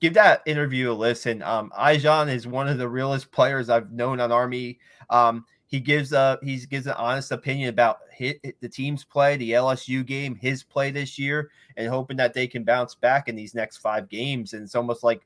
give 0.00 0.14
that 0.14 0.42
interview 0.44 0.90
a 0.90 0.92
listen, 0.92 1.40
um, 1.42 1.70
Ijon 1.78 2.28
is 2.34 2.48
one 2.48 2.66
of 2.66 2.78
the 2.78 2.88
realest 2.88 3.30
players 3.30 3.70
I've 3.70 3.92
known 3.92 4.18
on 4.18 4.32
Army. 4.32 4.80
Um, 5.08 5.44
he 5.66 5.80
gives 5.80 6.12
a 6.12 6.38
he 6.42 6.56
gives 6.66 6.86
an 6.86 6.94
honest 6.94 7.32
opinion 7.32 7.68
about 7.68 7.98
hit, 8.12 8.60
the 8.60 8.68
team's 8.68 9.04
play, 9.04 9.36
the 9.36 9.52
LSU 9.52 10.04
game, 10.04 10.36
his 10.36 10.62
play 10.62 10.90
this 10.90 11.18
year, 11.18 11.50
and 11.76 11.88
hoping 11.88 12.16
that 12.18 12.34
they 12.34 12.46
can 12.46 12.64
bounce 12.64 12.94
back 12.94 13.28
in 13.28 13.36
these 13.36 13.54
next 13.54 13.78
five 13.78 14.08
games. 14.08 14.52
And 14.52 14.62
it's 14.62 14.74
almost 14.74 15.02
like 15.02 15.22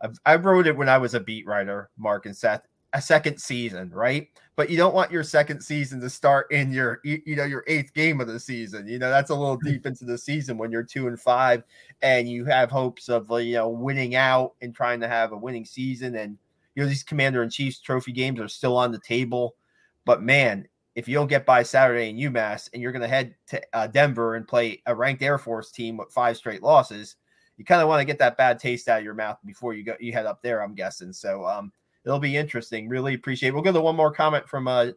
I've, 0.00 0.18
I 0.26 0.36
wrote 0.36 0.66
it 0.66 0.76
when 0.76 0.88
I 0.88 0.98
was 0.98 1.14
a 1.14 1.20
beat 1.20 1.46
writer, 1.46 1.90
Mark 1.96 2.26
and 2.26 2.36
Seth 2.36 2.66
a 2.94 3.02
second 3.02 3.38
season, 3.38 3.90
right? 3.90 4.28
But 4.56 4.70
you 4.70 4.76
don't 4.76 4.94
want 4.94 5.10
your 5.10 5.24
second 5.24 5.60
season 5.60 6.00
to 6.00 6.08
start 6.08 6.50
in 6.52 6.72
your 6.72 7.00
you 7.02 7.34
know 7.34 7.44
your 7.44 7.64
eighth 7.66 7.92
game 7.92 8.20
of 8.20 8.28
the 8.28 8.38
season. 8.38 8.86
You 8.86 9.00
know 9.00 9.10
that's 9.10 9.30
a 9.30 9.34
little 9.34 9.56
hmm. 9.56 9.68
deep 9.68 9.86
into 9.86 10.04
the 10.04 10.16
season 10.16 10.56
when 10.56 10.70
you're 10.70 10.84
two 10.84 11.08
and 11.08 11.20
five, 11.20 11.64
and 12.02 12.28
you 12.28 12.44
have 12.44 12.70
hopes 12.70 13.08
of 13.08 13.28
you 13.42 13.54
know 13.54 13.68
winning 13.68 14.14
out 14.14 14.54
and 14.62 14.74
trying 14.74 15.00
to 15.00 15.08
have 15.08 15.32
a 15.32 15.36
winning 15.36 15.64
season. 15.64 16.14
And 16.14 16.38
you 16.74 16.82
know 16.82 16.88
these 16.88 17.02
Commander 17.02 17.42
in 17.42 17.50
Chiefs 17.50 17.80
trophy 17.80 18.12
games 18.12 18.40
are 18.40 18.48
still 18.48 18.76
on 18.76 18.92
the 18.92 19.00
table, 19.00 19.56
but 20.04 20.22
man, 20.22 20.66
if 20.94 21.08
you 21.08 21.14
don't 21.14 21.26
get 21.26 21.46
by 21.46 21.62
Saturday 21.62 22.08
in 22.10 22.16
UMass 22.16 22.68
and 22.72 22.80
you're 22.80 22.92
going 22.92 23.02
to 23.02 23.08
head 23.08 23.34
to 23.48 23.60
uh, 23.72 23.86
Denver 23.86 24.36
and 24.36 24.46
play 24.46 24.80
a 24.86 24.94
ranked 24.94 25.22
Air 25.22 25.38
Force 25.38 25.70
team 25.70 25.96
with 25.96 26.12
five 26.12 26.36
straight 26.36 26.62
losses, 26.62 27.16
you 27.56 27.64
kind 27.64 27.82
of 27.82 27.88
want 27.88 28.00
to 28.00 28.04
get 28.04 28.18
that 28.18 28.36
bad 28.36 28.58
taste 28.58 28.88
out 28.88 28.98
of 28.98 29.04
your 29.04 29.14
mouth 29.14 29.38
before 29.44 29.74
you 29.74 29.84
go 29.84 29.94
you 30.00 30.12
head 30.12 30.26
up 30.26 30.40
there. 30.42 30.62
I'm 30.62 30.74
guessing 30.74 31.12
so. 31.12 31.46
Um, 31.46 31.72
it'll 32.04 32.18
be 32.18 32.36
interesting. 32.36 32.88
Really 32.88 33.14
appreciate. 33.14 33.50
It. 33.50 33.54
We'll 33.54 33.62
go 33.62 33.72
to 33.72 33.80
one 33.80 33.96
more 33.96 34.12
comment 34.12 34.48
from 34.48 34.68
uh, 34.68 34.88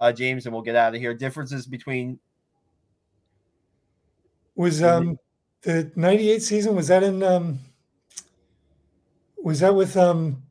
uh, 0.00 0.12
James, 0.12 0.46
and 0.46 0.54
we'll 0.54 0.62
get 0.62 0.76
out 0.76 0.94
of 0.94 1.00
here. 1.00 1.14
Differences 1.14 1.66
between 1.66 2.18
was 4.54 4.82
um 4.82 5.18
the 5.62 5.90
'98 5.96 6.42
season 6.42 6.74
was 6.74 6.88
that 6.88 7.02
in 7.02 7.22
um 7.22 7.58
was 9.42 9.60
that 9.60 9.74
with 9.74 9.96
um 9.96 10.42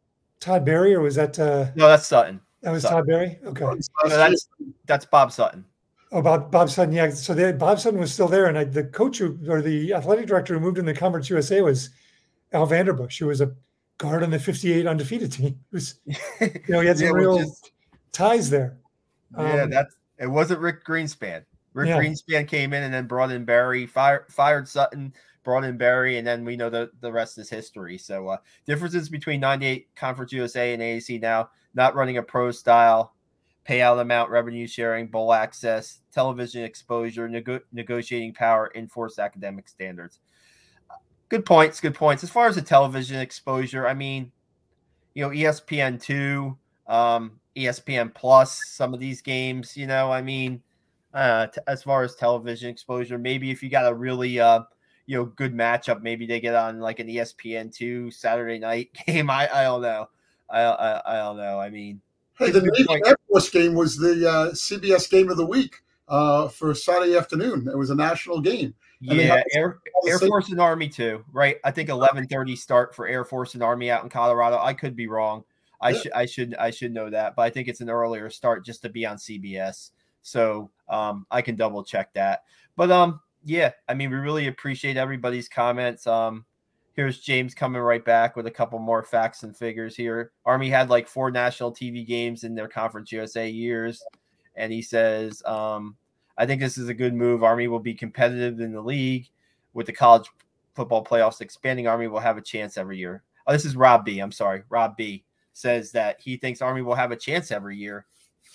Todd 0.41 0.65
Berry 0.65 0.93
or 0.93 0.99
was 0.99 1.15
that 1.15 1.39
uh 1.39 1.67
no 1.75 1.87
that's 1.87 2.07
Sutton. 2.07 2.41
That 2.61 2.71
was 2.71 2.83
Sutton. 2.83 2.97
Todd 2.97 3.07
Berry. 3.07 3.39
Okay, 3.45 3.63
no, 3.63 4.09
that's 4.09 4.49
that's 4.85 5.05
Bob 5.05 5.31
Sutton. 5.31 5.63
Oh, 6.11 6.21
Bob, 6.21 6.51
Bob 6.51 6.69
Sutton. 6.69 6.93
Yeah. 6.93 7.09
So 7.11 7.33
they, 7.33 7.53
Bob 7.53 7.79
Sutton 7.79 7.99
was 7.99 8.13
still 8.13 8.27
there, 8.27 8.47
and 8.47 8.57
I, 8.57 8.65
the 8.65 8.83
coach 8.83 9.19
who, 9.19 9.37
or 9.47 9.61
the 9.61 9.93
athletic 9.93 10.27
director 10.27 10.53
who 10.53 10.59
moved 10.59 10.77
in 10.77 10.85
the 10.85 10.93
Conference 10.93 11.29
USA 11.29 11.61
was 11.61 11.89
Al 12.51 12.67
Vanderbush, 12.67 13.17
who 13.17 13.27
was 13.27 13.39
a 13.39 13.53
guard 13.97 14.23
on 14.23 14.29
the 14.29 14.39
58 14.39 14.87
undefeated 14.87 15.31
team. 15.31 15.59
It 15.71 15.75
was, 15.75 15.95
you 16.05 16.49
know, 16.67 16.81
he 16.81 16.87
had 16.87 16.97
some 16.97 17.07
yeah, 17.07 17.13
real 17.13 17.37
just, 17.37 17.71
ties 18.11 18.49
there. 18.49 18.77
Yeah, 19.37 19.63
um, 19.63 19.69
that's 19.69 19.95
it 20.19 20.27
wasn't 20.27 20.59
Rick 20.59 20.83
Greenspan. 20.85 21.45
Rick 21.73 21.87
yeah. 21.87 21.97
Greenspan 21.97 22.45
came 22.45 22.73
in 22.73 22.83
and 22.83 22.93
then 22.93 23.07
brought 23.07 23.31
in 23.31 23.45
Berry, 23.45 23.85
fired 23.85 24.25
fired 24.29 24.67
Sutton, 24.67 25.13
brought 25.43 25.63
in 25.63 25.77
Berry, 25.77 26.17
and 26.17 26.27
then 26.27 26.45
we 26.45 26.55
know 26.55 26.69
the, 26.69 26.91
the 27.01 27.11
rest 27.11 27.37
is 27.37 27.49
history. 27.49 27.97
So 27.97 28.29
uh, 28.29 28.37
differences 28.65 29.09
between 29.09 29.39
98 29.39 29.87
Conference 29.95 30.31
USA 30.33 30.73
and 30.73 30.81
AAC 30.81 31.21
now, 31.21 31.49
not 31.73 31.95
running 31.95 32.17
a 32.17 32.23
pro 32.23 32.51
style, 32.51 33.15
payout 33.67 34.01
amount, 34.01 34.29
revenue 34.29 34.67
sharing, 34.67 35.07
bowl 35.07 35.33
access, 35.33 35.99
television 36.13 36.63
exposure, 36.63 37.27
nego- 37.27 37.61
negotiating 37.71 38.33
power, 38.33 38.71
enforced 38.75 39.19
academic 39.19 39.67
standards 39.69 40.19
good 41.31 41.45
points. 41.45 41.79
Good 41.79 41.95
points. 41.95 42.23
As 42.23 42.29
far 42.29 42.47
as 42.47 42.55
the 42.55 42.61
television 42.61 43.19
exposure, 43.19 43.87
I 43.87 43.93
mean, 43.93 44.33
you 45.13 45.23
know, 45.23 45.29
ESPN 45.29 45.99
two, 45.99 46.57
um, 46.87 47.39
ESPN 47.55 48.13
plus, 48.13 48.61
some 48.67 48.93
of 48.93 48.99
these 48.99 49.21
games, 49.21 49.77
you 49.77 49.87
know, 49.87 50.11
I 50.11 50.21
mean, 50.21 50.61
uh, 51.13 51.47
t- 51.47 51.61
as 51.67 51.83
far 51.83 52.03
as 52.03 52.15
television 52.15 52.69
exposure, 52.69 53.17
maybe 53.17 53.49
if 53.49 53.63
you 53.63 53.69
got 53.69 53.89
a 53.89 53.95
really, 53.95 54.41
uh, 54.41 54.63
you 55.05 55.17
know, 55.17 55.25
good 55.25 55.53
matchup, 55.53 56.01
maybe 56.01 56.25
they 56.25 56.39
get 56.39 56.55
on 56.55 56.79
like 56.79 56.99
an 56.99 57.07
ESPN 57.07 57.73
two 57.73 58.11
Saturday 58.11 58.59
night 58.59 58.89
game. 59.05 59.29
I, 59.29 59.49
I 59.53 59.63
don't 59.63 59.81
know. 59.81 60.09
I, 60.49 60.61
I, 60.61 61.01
I 61.05 61.17
don't 61.17 61.37
know. 61.37 61.59
I 61.59 61.69
mean, 61.69 62.01
hey, 62.37 62.51
the 62.51 62.61
Navy 62.61 63.01
Air 63.05 63.17
Force 63.29 63.49
game 63.49 63.73
was 63.73 63.97
the 63.97 64.29
uh, 64.29 64.51
CBS 64.51 65.09
game 65.09 65.29
of 65.29 65.37
the 65.37 65.45
week 65.45 65.75
uh, 66.07 66.49
for 66.49 66.73
Saturday 66.75 67.15
afternoon. 67.15 67.67
It 67.71 67.77
was 67.77 67.89
a 67.89 67.95
national 67.95 68.41
game. 68.41 68.73
Yeah, 68.99 69.41
Air, 69.53 69.79
Air 70.05 70.19
Force 70.19 70.49
and 70.49 70.61
Army 70.61 70.87
too, 70.87 71.25
right? 71.33 71.57
I 71.63 71.71
think 71.71 71.89
eleven 71.89 72.27
thirty 72.27 72.55
start 72.55 72.93
for 72.93 73.07
Air 73.07 73.25
Force 73.25 73.55
and 73.55 73.63
Army 73.63 73.89
out 73.89 74.03
in 74.03 74.09
Colorado. 74.09 74.59
I 74.59 74.73
could 74.73 74.95
be 74.95 75.07
wrong. 75.07 75.43
I 75.81 75.89
yeah. 75.89 75.99
should 75.99 76.11
I 76.11 76.25
should 76.27 76.55
I 76.55 76.69
should 76.69 76.93
know 76.93 77.09
that, 77.09 77.35
but 77.35 77.41
I 77.41 77.49
think 77.49 77.67
it's 77.67 77.81
an 77.81 77.89
earlier 77.89 78.29
start 78.29 78.63
just 78.63 78.83
to 78.83 78.89
be 78.89 79.05
on 79.05 79.17
CBS. 79.17 79.89
So 80.21 80.69
um, 80.87 81.25
I 81.31 81.41
can 81.41 81.55
double 81.55 81.83
check 81.83 82.13
that. 82.13 82.43
But 82.75 82.91
um, 82.91 83.21
yeah, 83.43 83.71
I 83.87 83.93
mean, 83.93 84.11
we 84.11 84.17
really 84.17 84.47
appreciate 84.47 84.97
everybody's 84.97 85.49
comments. 85.49 86.05
Um, 86.07 86.45
here's 86.93 87.19
James 87.19 87.53
coming 87.53 87.81
right 87.81 88.03
back 88.03 88.35
with 88.35 88.47
a 88.47 88.51
couple 88.51 88.79
more 88.79 89.03
facts 89.03 89.43
and 89.43 89.55
figures 89.55 89.95
here. 89.95 90.31
Army 90.45 90.69
had 90.69 90.89
like 90.89 91.07
four 91.07 91.31
national 91.31 91.71
TV 91.71 92.05
games 92.05 92.43
in 92.43 92.55
their 92.55 92.67
Conference 92.67 93.11
USA 93.11 93.49
years, 93.49 94.03
and 94.55 94.71
he 94.71 94.81
says 94.81 95.41
um, 95.45 95.95
I 96.37 96.45
think 96.45 96.61
this 96.61 96.77
is 96.77 96.89
a 96.89 96.93
good 96.93 97.13
move. 97.13 97.43
Army 97.43 97.67
will 97.67 97.79
be 97.79 97.93
competitive 97.93 98.59
in 98.59 98.73
the 98.73 98.81
league 98.81 99.27
with 99.73 99.85
the 99.85 99.93
college 99.93 100.29
football 100.75 101.03
playoffs 101.03 101.41
expanding. 101.41 101.87
Army 101.87 102.07
will 102.07 102.19
have 102.19 102.37
a 102.37 102.41
chance 102.41 102.77
every 102.77 102.97
year. 102.97 103.23
Oh, 103.47 103.53
this 103.53 103.65
is 103.65 103.75
Rob 103.75 104.05
B. 104.05 104.19
I'm 104.19 104.31
sorry. 104.31 104.63
Rob 104.69 104.95
B 104.95 105.23
says 105.53 105.91
that 105.91 106.19
he 106.21 106.37
thinks 106.37 106.61
Army 106.61 106.81
will 106.81 106.95
have 106.95 107.11
a 107.11 107.15
chance 107.15 107.51
every 107.51 107.77
year 107.77 108.05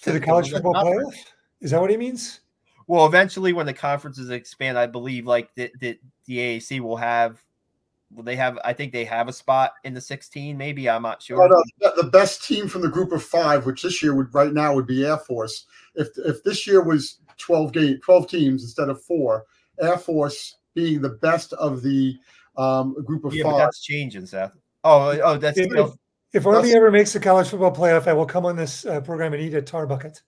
to 0.03 0.13
the 0.13 0.21
college 0.21 0.51
football 0.51 0.75
playoff. 0.75 1.15
Is 1.61 1.71
that 1.71 1.81
what 1.81 1.91
he 1.91 1.97
means? 1.97 2.41
Well, 2.87 3.07
eventually, 3.07 3.53
when 3.53 3.67
the 3.67 3.75
conferences 3.75 4.31
expand, 4.31 4.79
I 4.79 4.87
believe 4.87 5.27
like 5.27 5.55
the, 5.55 5.73
the, 5.81 5.99
the 6.27 6.39
AAC 6.39 6.81
will 6.81 6.97
have 6.97 7.43
well, 8.15 8.23
they 8.23 8.37
have 8.37 8.59
I 8.65 8.73
think 8.73 8.93
they 8.93 9.05
have 9.05 9.29
a 9.29 9.33
spot 9.33 9.73
in 9.83 9.93
the 9.93 10.01
16, 10.01 10.57
maybe. 10.57 10.89
I'm 10.89 11.03
not 11.03 11.21
sure. 11.21 11.43
Oh, 11.43 11.63
no, 11.81 11.91
the 11.97 12.09
best 12.09 12.45
team 12.45 12.69
from 12.69 12.83
the 12.83 12.89
group 12.89 13.11
of 13.11 13.23
five, 13.23 13.67
which 13.67 13.83
this 13.83 14.03
year 14.03 14.15
would 14.15 14.33
right 14.33 14.53
now 14.53 14.75
would 14.75 14.87
be 14.87 15.05
Air 15.05 15.19
Force. 15.19 15.67
If 15.97 16.09
if 16.19 16.45
this 16.45 16.67
year 16.67 16.83
was 16.83 17.19
12 17.39 17.73
game 17.73 18.01
12 18.03 18.29
teams 18.29 18.63
instead 18.63 18.89
of 18.89 19.03
four. 19.03 19.45
Air 19.81 19.99
Force 19.99 20.57
being 20.75 21.03
the 21.03 21.11
best 21.11 21.53
of 21.55 21.83
the 21.83 22.17
um, 22.57 22.95
group 23.05 23.25
of 23.25 23.35
yeah, 23.35 23.45
five. 23.45 23.59
that's 23.59 23.83
changing, 23.83 24.27
Seth. 24.27 24.57
Oh, 24.85 25.19
oh, 25.23 25.37
that's 25.37 25.59
if, 25.59 25.69
if, 25.75 25.91
if 26.33 26.47
Army 26.47 26.75
ever 26.75 26.91
makes 26.91 27.13
the 27.13 27.21
college 27.21 27.49
football 27.49 27.75
playoff, 27.75 28.07
I 28.07 28.13
will 28.13 28.27
come 28.27 28.47
on 28.47 28.57
this 28.57 28.87
uh, 28.87 29.01
program 29.01 29.35
and 29.35 29.43
eat 29.43 29.55
a 29.55 29.63
tar 29.63 29.87
bucket. 29.87 30.23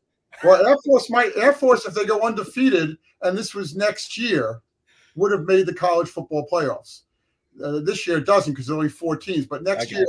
Well, 0.45 0.67
Air 0.67 0.77
Force 0.85 1.11
might 1.11 1.33
Air 1.37 1.53
Force 1.53 1.85
if 1.85 1.95
they 1.95 2.05
go 2.05 2.21
undefeated, 2.21 2.97
and 3.23 3.37
this 3.37 3.55
was 3.55 3.75
next 3.75 4.17
year, 4.17 4.61
would 5.17 5.33
have 5.33 5.47
made 5.47 5.67
the 5.67 5.75
college 5.75 6.09
football 6.09 6.47
playoffs. 6.51 7.03
Uh, 7.63 7.81
this 7.81 8.07
year 8.07 8.19
it 8.19 8.27
doesn't 8.27 8.53
because 8.53 8.67
there's 8.67 8.77
only 8.77 8.89
four 8.89 9.17
teams, 9.17 9.47
but 9.47 9.65
next 9.65 9.91
year 9.91 10.07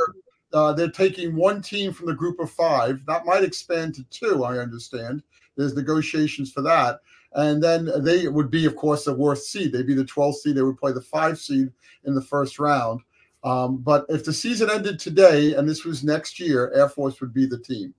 uh, 0.53 0.73
they're 0.73 0.89
taking 0.89 1.35
one 1.35 1.61
team 1.61 1.91
from 1.91 2.07
the 2.07 2.13
group 2.13 2.39
of 2.39 2.51
five. 2.51 3.03
That 3.05 3.25
might 3.25 3.43
expand 3.43 3.95
to 3.95 4.03
two, 4.05 4.43
I 4.43 4.59
understand. 4.59 5.23
There's 5.55 5.75
negotiations 5.75 6.51
for 6.51 6.61
that. 6.61 6.99
And 7.33 7.61
then 7.61 7.89
they 8.03 8.27
would 8.27 8.49
be, 8.49 8.65
of 8.65 8.75
course, 8.75 9.05
the 9.05 9.13
worst 9.13 9.51
seed. 9.51 9.71
They'd 9.71 9.85
be 9.85 9.93
the 9.93 10.03
12th 10.03 10.35
seed. 10.35 10.55
They 10.55 10.63
would 10.63 10.79
play 10.79 10.91
the 10.91 11.01
five 11.01 11.37
seed 11.37 11.71
in 12.05 12.15
the 12.15 12.21
first 12.21 12.57
round. 12.57 13.01
Um, 13.43 13.77
but 13.77 14.05
if 14.09 14.25
the 14.25 14.33
season 14.33 14.69
ended 14.69 14.99
today 14.99 15.53
and 15.55 15.69
this 15.69 15.85
was 15.85 16.03
next 16.03 16.39
year, 16.39 16.71
Air 16.73 16.89
Force 16.89 17.21
would 17.21 17.33
be 17.33 17.45
the 17.45 17.59
team. 17.59 17.93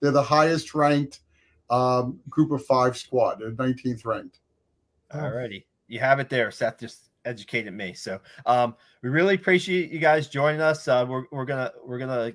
They're 0.00 0.10
the 0.10 0.22
highest 0.22 0.74
ranked 0.74 1.20
um, 1.72 2.20
group 2.28 2.52
of 2.52 2.64
five 2.66 2.96
squad. 2.96 3.40
They're 3.40 3.50
19th 3.50 4.04
ranked. 4.04 4.40
Alrighty. 5.12 5.64
You 5.88 5.98
have 5.98 6.20
it 6.20 6.28
there. 6.28 6.50
Seth 6.50 6.78
just 6.78 7.10
educated 7.24 7.72
me. 7.72 7.94
So 7.94 8.20
um, 8.46 8.76
we 9.02 9.08
really 9.08 9.34
appreciate 9.34 9.90
you 9.90 9.98
guys 9.98 10.28
joining 10.28 10.60
us. 10.60 10.86
Uh, 10.86 11.04
we're, 11.08 11.24
we're 11.32 11.44
gonna 11.44 11.72
we're 11.84 11.98
gonna 11.98 12.32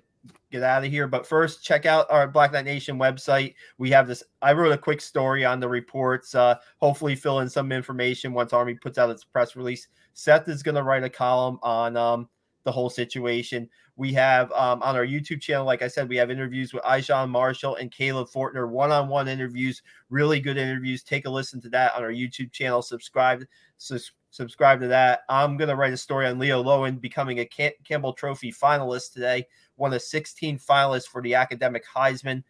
get 0.51 0.63
out 0.63 0.83
of 0.83 0.91
here. 0.91 1.07
But 1.07 1.25
first, 1.25 1.63
check 1.63 1.85
out 1.85 2.09
our 2.09 2.27
Black 2.27 2.51
Knight 2.51 2.65
Nation 2.65 2.97
website. 2.97 3.53
We 3.77 3.89
have 3.91 4.07
this. 4.07 4.23
I 4.41 4.53
wrote 4.53 4.71
a 4.71 4.77
quick 4.77 5.01
story 5.01 5.45
on 5.45 5.59
the 5.59 5.69
reports. 5.69 6.35
Uh, 6.35 6.55
hopefully, 6.79 7.15
fill 7.15 7.39
in 7.39 7.49
some 7.49 7.71
information 7.71 8.33
once 8.33 8.53
Army 8.53 8.75
puts 8.75 8.97
out 8.97 9.09
its 9.09 9.23
press 9.23 9.55
release. 9.55 9.87
Seth 10.13 10.47
is 10.49 10.63
going 10.63 10.75
to 10.75 10.83
write 10.83 11.03
a 11.03 11.09
column 11.09 11.59
on 11.61 11.95
um, 11.95 12.27
the 12.63 12.71
whole 12.71 12.89
situation. 12.89 13.69
We 13.97 14.13
have 14.13 14.51
um, 14.51 14.83
on 14.83 14.95
our 14.95 15.05
YouTube 15.05 15.41
channel, 15.41 15.65
like 15.65 15.81
I 15.81 15.87
said, 15.87 16.07
we 16.07 16.17
have 16.17 16.29
interviews 16.29 16.71
with 16.71 16.83
Ijon 16.83 17.29
Marshall 17.29 17.77
and 17.77 17.91
Caleb 17.91 18.29
Fortner, 18.29 18.69
one 18.69 18.91
on 18.91 19.07
one 19.07 19.27
interviews, 19.27 19.81
really 20.11 20.39
good 20.39 20.55
interviews. 20.55 21.01
Take 21.01 21.25
a 21.25 21.29
listen 21.31 21.59
to 21.61 21.69
that 21.69 21.95
on 21.95 22.03
our 22.03 22.11
YouTube 22.11 22.51
channel. 22.51 22.83
Subscribe, 22.83 23.43
su- 23.79 23.97
subscribe 24.29 24.79
to 24.81 24.87
that. 24.89 25.21
I'm 25.29 25.57
going 25.57 25.69
to 25.69 25.75
write 25.75 25.93
a 25.93 25.97
story 25.97 26.27
on 26.27 26.37
Leo 26.37 26.61
Lowin 26.61 26.97
becoming 26.97 27.39
a 27.39 27.45
Cam- 27.45 27.71
Campbell 27.83 28.13
Trophy 28.13 28.51
finalist 28.51 29.13
today, 29.13 29.47
one 29.77 29.91
of 29.91 30.01
16 30.03 30.59
finalists 30.59 31.07
for 31.07 31.23
the 31.23 31.33
academic 31.33 31.83
Heisman. 31.83 32.43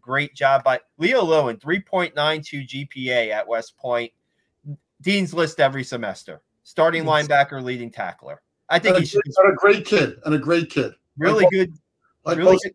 Great 0.00 0.36
job 0.36 0.62
by 0.62 0.78
Leo 0.98 1.24
Lowin, 1.24 1.56
3.92 1.56 2.88
GPA 2.94 3.30
at 3.30 3.48
West 3.48 3.76
Point. 3.76 4.12
Dean's 5.00 5.34
list 5.34 5.58
every 5.58 5.82
semester. 5.82 6.42
Starting 6.62 7.02
linebacker, 7.02 7.60
leading 7.60 7.90
tackler. 7.90 8.40
I 8.70 8.78
think 8.78 8.96
and 8.96 9.04
he 9.04 9.06
should. 9.06 9.22
And 9.26 9.52
a 9.52 9.56
great 9.56 9.84
kid, 9.84 10.18
and 10.24 10.34
a 10.34 10.38
great 10.38 10.70
kid. 10.70 10.94
Really 11.18 11.44
like, 11.44 11.50
good. 11.50 11.74
Like 12.24 12.38
really 12.38 12.58
good. 12.62 12.74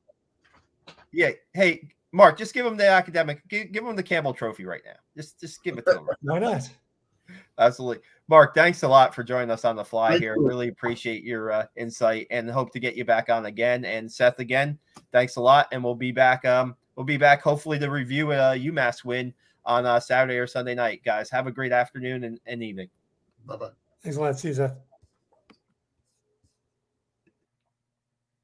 Yeah. 1.11 1.31
Hey, 1.53 1.89
Mark, 2.11 2.37
just 2.37 2.53
give 2.53 2.65
him 2.65 2.77
the 2.77 2.87
academic. 2.87 3.41
Give, 3.47 3.71
give 3.71 3.85
him 3.85 3.95
the 3.95 4.03
Campbell 4.03 4.33
Trophy 4.33 4.65
right 4.65 4.81
now. 4.85 4.97
Just, 5.15 5.39
just 5.39 5.63
give 5.63 5.77
it 5.77 5.85
to 5.85 5.97
him. 5.97 6.09
Why 6.21 6.39
not? 6.39 6.69
Absolutely, 7.57 8.03
Mark. 8.27 8.53
Thanks 8.53 8.83
a 8.83 8.87
lot 8.87 9.15
for 9.15 9.23
joining 9.23 9.49
us 9.49 9.65
on 9.65 9.75
the 9.75 9.83
fly 9.83 10.11
Thank 10.11 10.21
here. 10.21 10.35
You. 10.35 10.47
Really 10.47 10.67
appreciate 10.67 11.23
your 11.23 11.51
uh, 11.51 11.65
insight, 11.75 12.27
and 12.29 12.49
hope 12.49 12.71
to 12.73 12.79
get 12.79 12.95
you 12.95 13.03
back 13.03 13.29
on 13.29 13.47
again. 13.47 13.83
And 13.83 14.11
Seth, 14.11 14.39
again, 14.39 14.77
thanks 15.11 15.37
a 15.37 15.41
lot, 15.41 15.67
and 15.71 15.83
we'll 15.83 15.95
be 15.95 16.11
back. 16.11 16.45
Um, 16.45 16.75
we'll 16.95 17.05
be 17.05 17.17
back 17.17 17.41
hopefully 17.41 17.79
to 17.79 17.89
review 17.89 18.31
a 18.31 18.37
uh, 18.37 18.55
UMass 18.55 19.03
win 19.03 19.33
on 19.65 19.85
uh, 19.85 19.99
Saturday 19.99 20.37
or 20.37 20.47
Sunday 20.47 20.75
night. 20.75 21.01
Guys, 21.03 21.29
have 21.31 21.47
a 21.47 21.51
great 21.51 21.71
afternoon 21.71 22.25
and, 22.25 22.39
and 22.45 22.61
evening. 22.61 22.89
Bye 23.45 23.57
bye. 23.57 23.69
Thanks 24.03 24.17
a 24.17 24.21
lot. 24.21 24.37
See 24.37 24.49
you, 24.49 24.53
Seth. 24.53 24.94